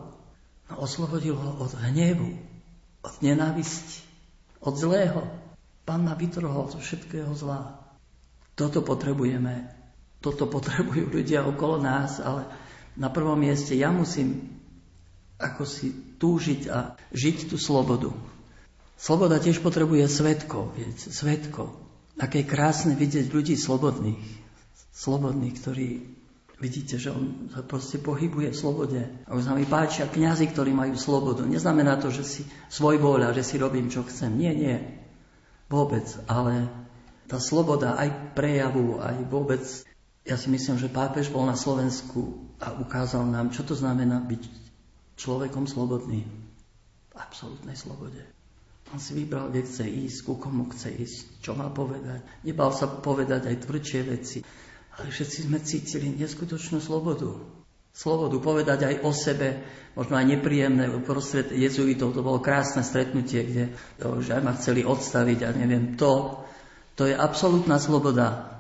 No 0.69 0.75
oslobodil 0.81 1.37
ho 1.37 1.65
od 1.65 1.73
hnevu, 1.77 2.37
od 3.05 3.15
nenávisti, 3.21 4.05
od 4.61 4.77
zlého. 4.77 5.25
Pán 5.85 6.05
ma 6.05 6.13
vytrhol 6.17 6.69
zo 6.73 6.81
všetkého 6.81 7.33
zlá. 7.37 7.81
Toto 8.57 8.85
potrebujeme. 8.85 9.73
Toto 10.21 10.49
potrebujú 10.51 11.09
ľudia 11.09 11.45
okolo 11.45 11.81
nás, 11.81 12.21
ale 12.21 12.49
na 12.99 13.09
prvom 13.09 13.39
mieste 13.39 13.77
ja 13.79 13.89
musím 13.95 14.59
ako 15.39 15.63
si 15.63 15.95
túžiť 16.19 16.61
a 16.67 16.99
žiť 17.15 17.55
tú 17.55 17.57
slobodu. 17.57 18.11
Sloboda 18.99 19.39
tiež 19.39 19.63
potrebuje 19.63 20.11
svetkov, 20.11 20.75
viete. 20.75 21.09
Aké 22.19 22.43
krásne 22.43 22.99
vidieť 22.99 23.31
ľudí 23.31 23.55
slobodných. 23.55 24.27
Slobodných, 24.91 25.55
ktorí 25.55 25.89
Vidíte, 26.59 26.99
že 26.99 27.15
on 27.15 27.55
sa 27.55 27.63
proste 27.63 28.03
pohybuje 28.03 28.51
v 28.51 28.59
slobode. 28.59 28.99
A 29.31 29.39
už 29.39 29.47
sa 29.47 29.55
mi 29.55 29.63
páčia 29.63 30.11
kňazi, 30.11 30.51
ktorí 30.51 30.75
majú 30.75 30.99
slobodu. 30.99 31.47
Neznamená 31.47 32.03
to, 32.03 32.11
že 32.11 32.27
si 32.27 32.43
svoj 32.67 32.99
voľa, 32.99 33.31
že 33.31 33.47
si 33.47 33.63
robím, 33.63 33.87
čo 33.87 34.03
chcem. 34.03 34.35
Nie, 34.35 34.51
nie. 34.59 34.75
Vôbec. 35.71 36.03
Ale 36.27 36.67
tá 37.31 37.39
sloboda 37.39 37.95
aj 37.95 38.35
prejavu, 38.35 38.99
aj 38.99 39.17
vôbec... 39.31 39.63
Ja 40.27 40.35
si 40.35 40.51
myslím, 40.51 40.83
že 40.83 40.91
pápež 40.91 41.31
bol 41.31 41.47
na 41.47 41.55
Slovensku 41.55 42.51
a 42.59 42.75
ukázal 42.75 43.23
nám, 43.31 43.55
čo 43.55 43.63
to 43.63 43.79
znamená 43.79 44.19
byť 44.27 44.43
človekom 45.15 45.71
slobodným. 45.71 46.27
V 46.27 47.15
absolútnej 47.15 47.79
slobode. 47.79 48.38
On 48.89 49.01
si 49.01 49.13
vybral, 49.13 49.53
kde 49.53 49.69
chce 49.69 49.85
ísť, 49.85 50.19
ku 50.25 50.41
komu 50.41 50.65
chce 50.73 50.89
ísť, 50.89 51.45
čo 51.45 51.53
má 51.53 51.69
povedať. 51.69 52.25
Nebal 52.45 52.73
sa 52.73 52.89
povedať 52.89 53.53
aj 53.53 53.69
tvrdšie 53.69 54.01
veci. 54.09 54.41
Ale 54.97 55.13
všetci 55.13 55.39
sme 55.45 55.61
cítili 55.61 56.17
neskutočnú 56.17 56.81
slobodu. 56.81 57.37
Slobodu 57.93 58.39
povedať 58.41 58.79
aj 58.89 58.95
o 59.05 59.11
sebe, 59.13 59.61
možno 59.93 60.17
aj 60.17 60.27
nepríjemné 60.39 60.89
uprostred 60.89 61.51
jezuitov. 61.53 62.15
To 62.15 62.25
bolo 62.25 62.41
krásne 62.41 62.81
stretnutie, 62.81 63.45
kde 63.45 63.65
že 63.99 64.31
aj 64.39 64.43
ma 64.43 64.53
chceli 64.57 64.87
odstaviť 64.87 65.39
a 65.45 65.51
neviem, 65.53 65.99
to, 65.99 66.43
to 66.95 67.07
je 67.07 67.15
absolútna 67.15 67.77
sloboda. 67.77 68.58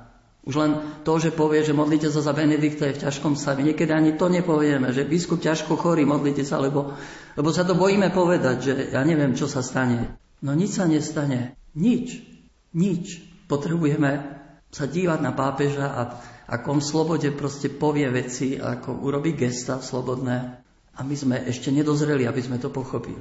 Už 0.48 0.56
len 0.56 1.04
to, 1.04 1.20
že 1.20 1.36
povie, 1.36 1.60
že 1.60 1.76
modlite 1.76 2.08
sa 2.08 2.24
za 2.24 2.32
Benedikta 2.32 2.88
je 2.88 2.96
v 2.96 3.02
ťažkom 3.04 3.36
stave. 3.36 3.60
Niekedy 3.60 3.92
ani 3.92 4.16
to 4.16 4.32
nepovieme, 4.32 4.88
že 4.96 5.04
biskup 5.04 5.44
ťažko 5.44 5.76
chorý, 5.76 6.08
modlite 6.08 6.40
sa, 6.40 6.56
lebo, 6.56 6.96
lebo 7.36 7.48
sa 7.52 7.68
to 7.68 7.76
bojíme 7.76 8.08
povedať, 8.08 8.56
že 8.64 8.72
ja 8.96 9.04
neviem, 9.04 9.36
čo 9.36 9.44
sa 9.44 9.60
stane. 9.60 10.16
No 10.40 10.56
nič 10.56 10.80
sa 10.80 10.88
nestane. 10.88 11.52
Nič. 11.76 12.24
Nič. 12.72 13.20
Potrebujeme 13.44 14.40
sa 14.72 14.88
dívať 14.88 15.20
na 15.20 15.36
pápeža 15.36 15.84
a 15.84 16.02
ako 16.48 16.66
on 16.72 16.80
v 16.80 16.90
slobode 16.96 17.28
proste 17.36 17.68
povie 17.68 18.08
veci, 18.08 18.56
ako 18.56 19.04
urobí 19.04 19.36
gesta 19.36 19.84
slobodné. 19.84 20.64
A 20.96 21.04
my 21.04 21.12
sme 21.12 21.36
ešte 21.44 21.68
nedozreli, 21.68 22.24
aby 22.24 22.40
sme 22.40 22.56
to 22.56 22.72
pochopili. 22.72 23.20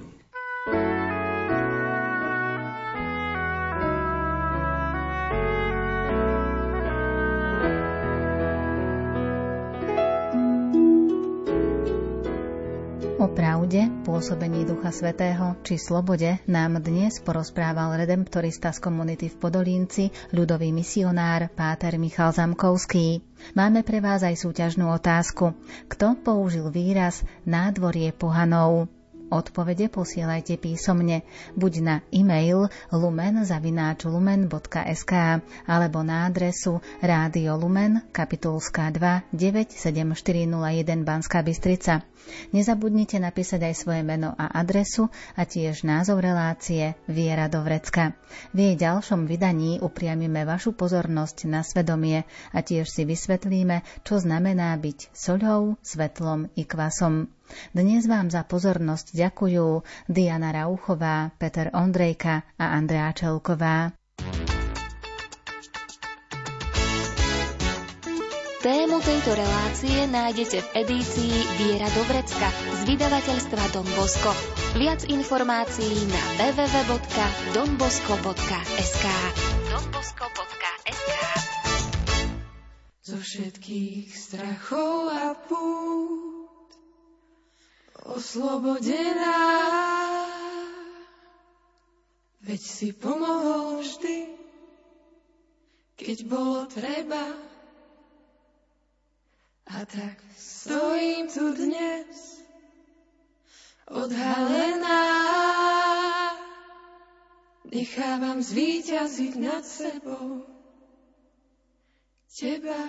Pravde, 13.38 13.86
pôsobení 14.02 14.66
Ducha 14.66 14.90
Svetého 14.90 15.54
či 15.62 15.78
slobode 15.78 16.42
nám 16.50 16.82
dnes 16.82 17.22
porozprával 17.22 17.94
redemptorista 17.94 18.74
z 18.74 18.82
komunity 18.82 19.30
v 19.30 19.38
Podolínci, 19.38 20.10
ľudový 20.34 20.74
misionár 20.74 21.54
Páter 21.54 22.02
Michal 22.02 22.34
Zamkovský. 22.34 23.22
Máme 23.54 23.86
pre 23.86 24.02
vás 24.02 24.26
aj 24.26 24.42
súťažnú 24.42 24.90
otázku. 24.90 25.54
Kto 25.86 26.18
použil 26.18 26.74
výraz 26.74 27.22
nádvorie 27.46 28.10
pohanov? 28.10 28.90
Odpovede 29.28 29.92
posielajte 29.92 30.56
písomne 30.56 31.28
buď 31.60 31.74
na 31.84 32.00
e-mail 32.16 32.72
lumen.lumen.sk 32.96 35.14
alebo 35.68 36.00
na 36.00 36.32
adresu 36.32 36.80
Rádio 37.04 37.60
Lumen, 37.60 38.08
kapitulská 38.16 38.88
2 38.96 39.36
97401 39.36 41.04
Banská 41.04 41.44
Bystrica. 41.44 42.08
Nezabudnite 42.56 43.20
napísať 43.20 43.68
aj 43.68 43.76
svoje 43.76 44.02
meno 44.04 44.32
a 44.36 44.52
adresu 44.52 45.12
a 45.36 45.44
tiež 45.44 45.84
názov 45.84 46.24
relácie 46.24 46.96
Viera 47.08 47.52
do 47.52 47.64
Vrecka. 47.64 48.16
V 48.52 48.58
jej 48.64 48.76
ďalšom 48.80 49.28
vydaní 49.28 49.80
upriamime 49.80 50.44
vašu 50.44 50.76
pozornosť 50.76 51.48
na 51.52 51.64
svedomie 51.64 52.24
a 52.52 52.60
tiež 52.64 52.88
si 52.88 53.04
vysvetlíme, 53.04 53.84
čo 54.08 54.20
znamená 54.20 54.76
byť 54.76 55.16
soľou, 55.16 55.80
svetlom 55.84 56.52
i 56.56 56.64
kvasom. 56.64 57.37
Dnes 57.72 58.08
vám 58.08 58.32
za 58.32 58.44
pozornosť 58.44 59.16
ďakujú 59.16 59.84
Diana 60.08 60.52
Rauchová, 60.52 61.32
Peter 61.36 61.70
Ondrejka 61.72 62.44
a 62.58 62.66
Andrea 62.76 63.12
Čelková. 63.14 63.92
Tému 68.58 68.98
tejto 69.00 69.32
relácie 69.32 70.10
nájdete 70.10 70.60
v 70.60 70.68
edícii 70.82 71.36
Viera 71.62 71.88
Dobrecka 71.94 72.50
z 72.52 72.82
vydavateľstva 72.90 73.64
Don 73.72 73.88
Bosco. 73.96 74.34
Viac 74.76 75.08
informácií 75.08 75.96
na 76.10 76.24
www.donbosco.sk 76.42 79.06
donbosco.sk 79.72 81.14
Zo 83.08 83.18
všetkých 83.22 84.10
strachov 84.12 85.16
a 85.16 85.32
pút 85.48 86.37
oslobodená. 88.08 89.40
Veď 92.48 92.62
si 92.64 92.96
pomohol 92.96 93.84
vždy, 93.84 94.32
keď 96.00 96.18
bolo 96.24 96.64
treba. 96.72 97.36
A 99.68 99.84
tak 99.84 100.24
stojím 100.40 101.28
tu 101.28 101.52
dnes, 101.52 102.40
odhalená. 103.92 105.04
Nechávam 107.68 108.40
zvíťaziť 108.40 109.34
nad 109.44 109.68
sebou 109.68 110.48
teba. 112.32 112.80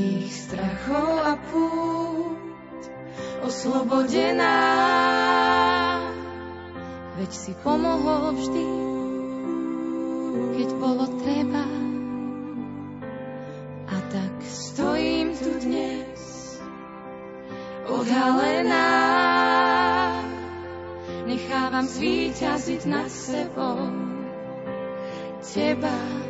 Všetkých 0.00 0.32
strachov 0.32 1.12
a 1.20 1.34
pút 1.52 2.80
oslobodená. 3.44 4.56
Veď 7.20 7.30
si 7.36 7.52
pomohol 7.60 8.32
vždy, 8.32 8.68
keď 10.56 10.68
bolo 10.80 11.04
treba. 11.20 11.64
A 13.92 13.96
tak 14.08 14.32
stojím 14.40 15.36
tu 15.36 15.52
dnes, 15.60 16.20
odhalená. 17.84 18.88
Nechávam 21.28 21.84
zvíťaziť 21.84 22.82
nad 22.88 23.12
sebou 23.12 23.92
teba. 25.44 26.29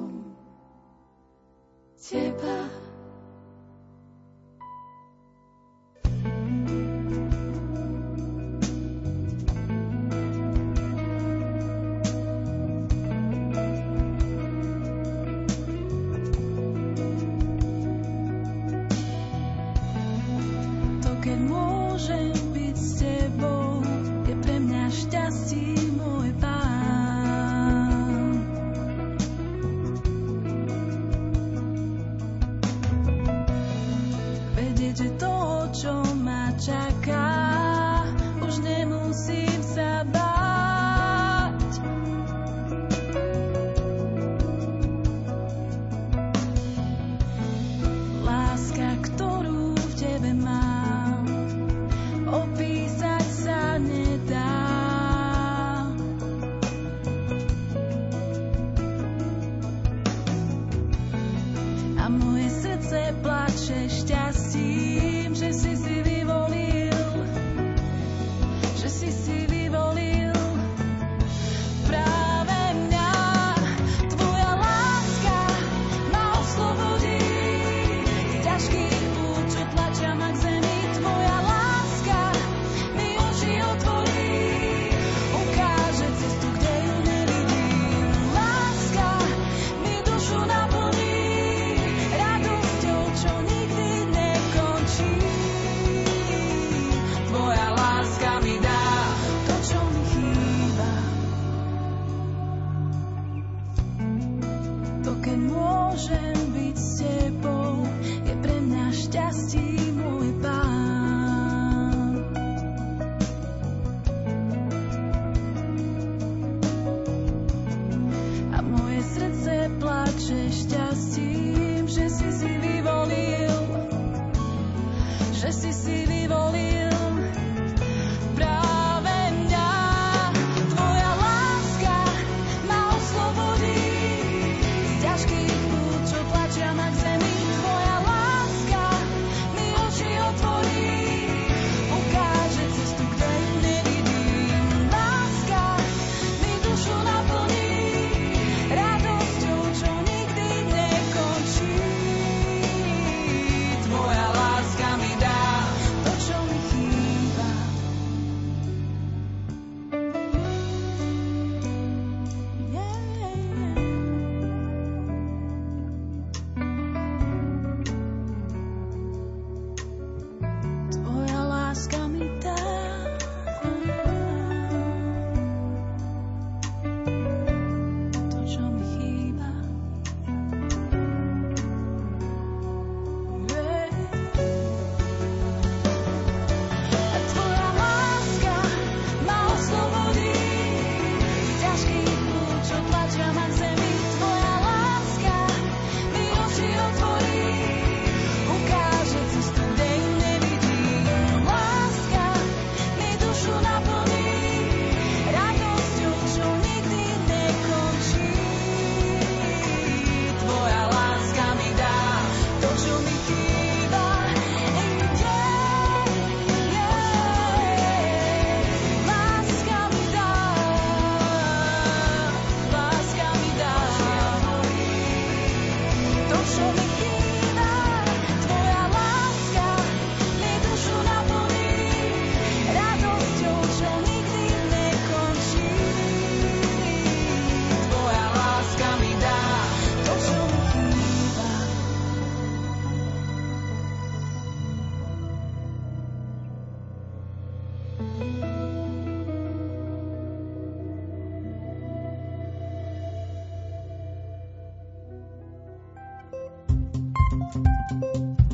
moje 34.91 35.09
srdce 35.19 35.87
plače 36.23 37.50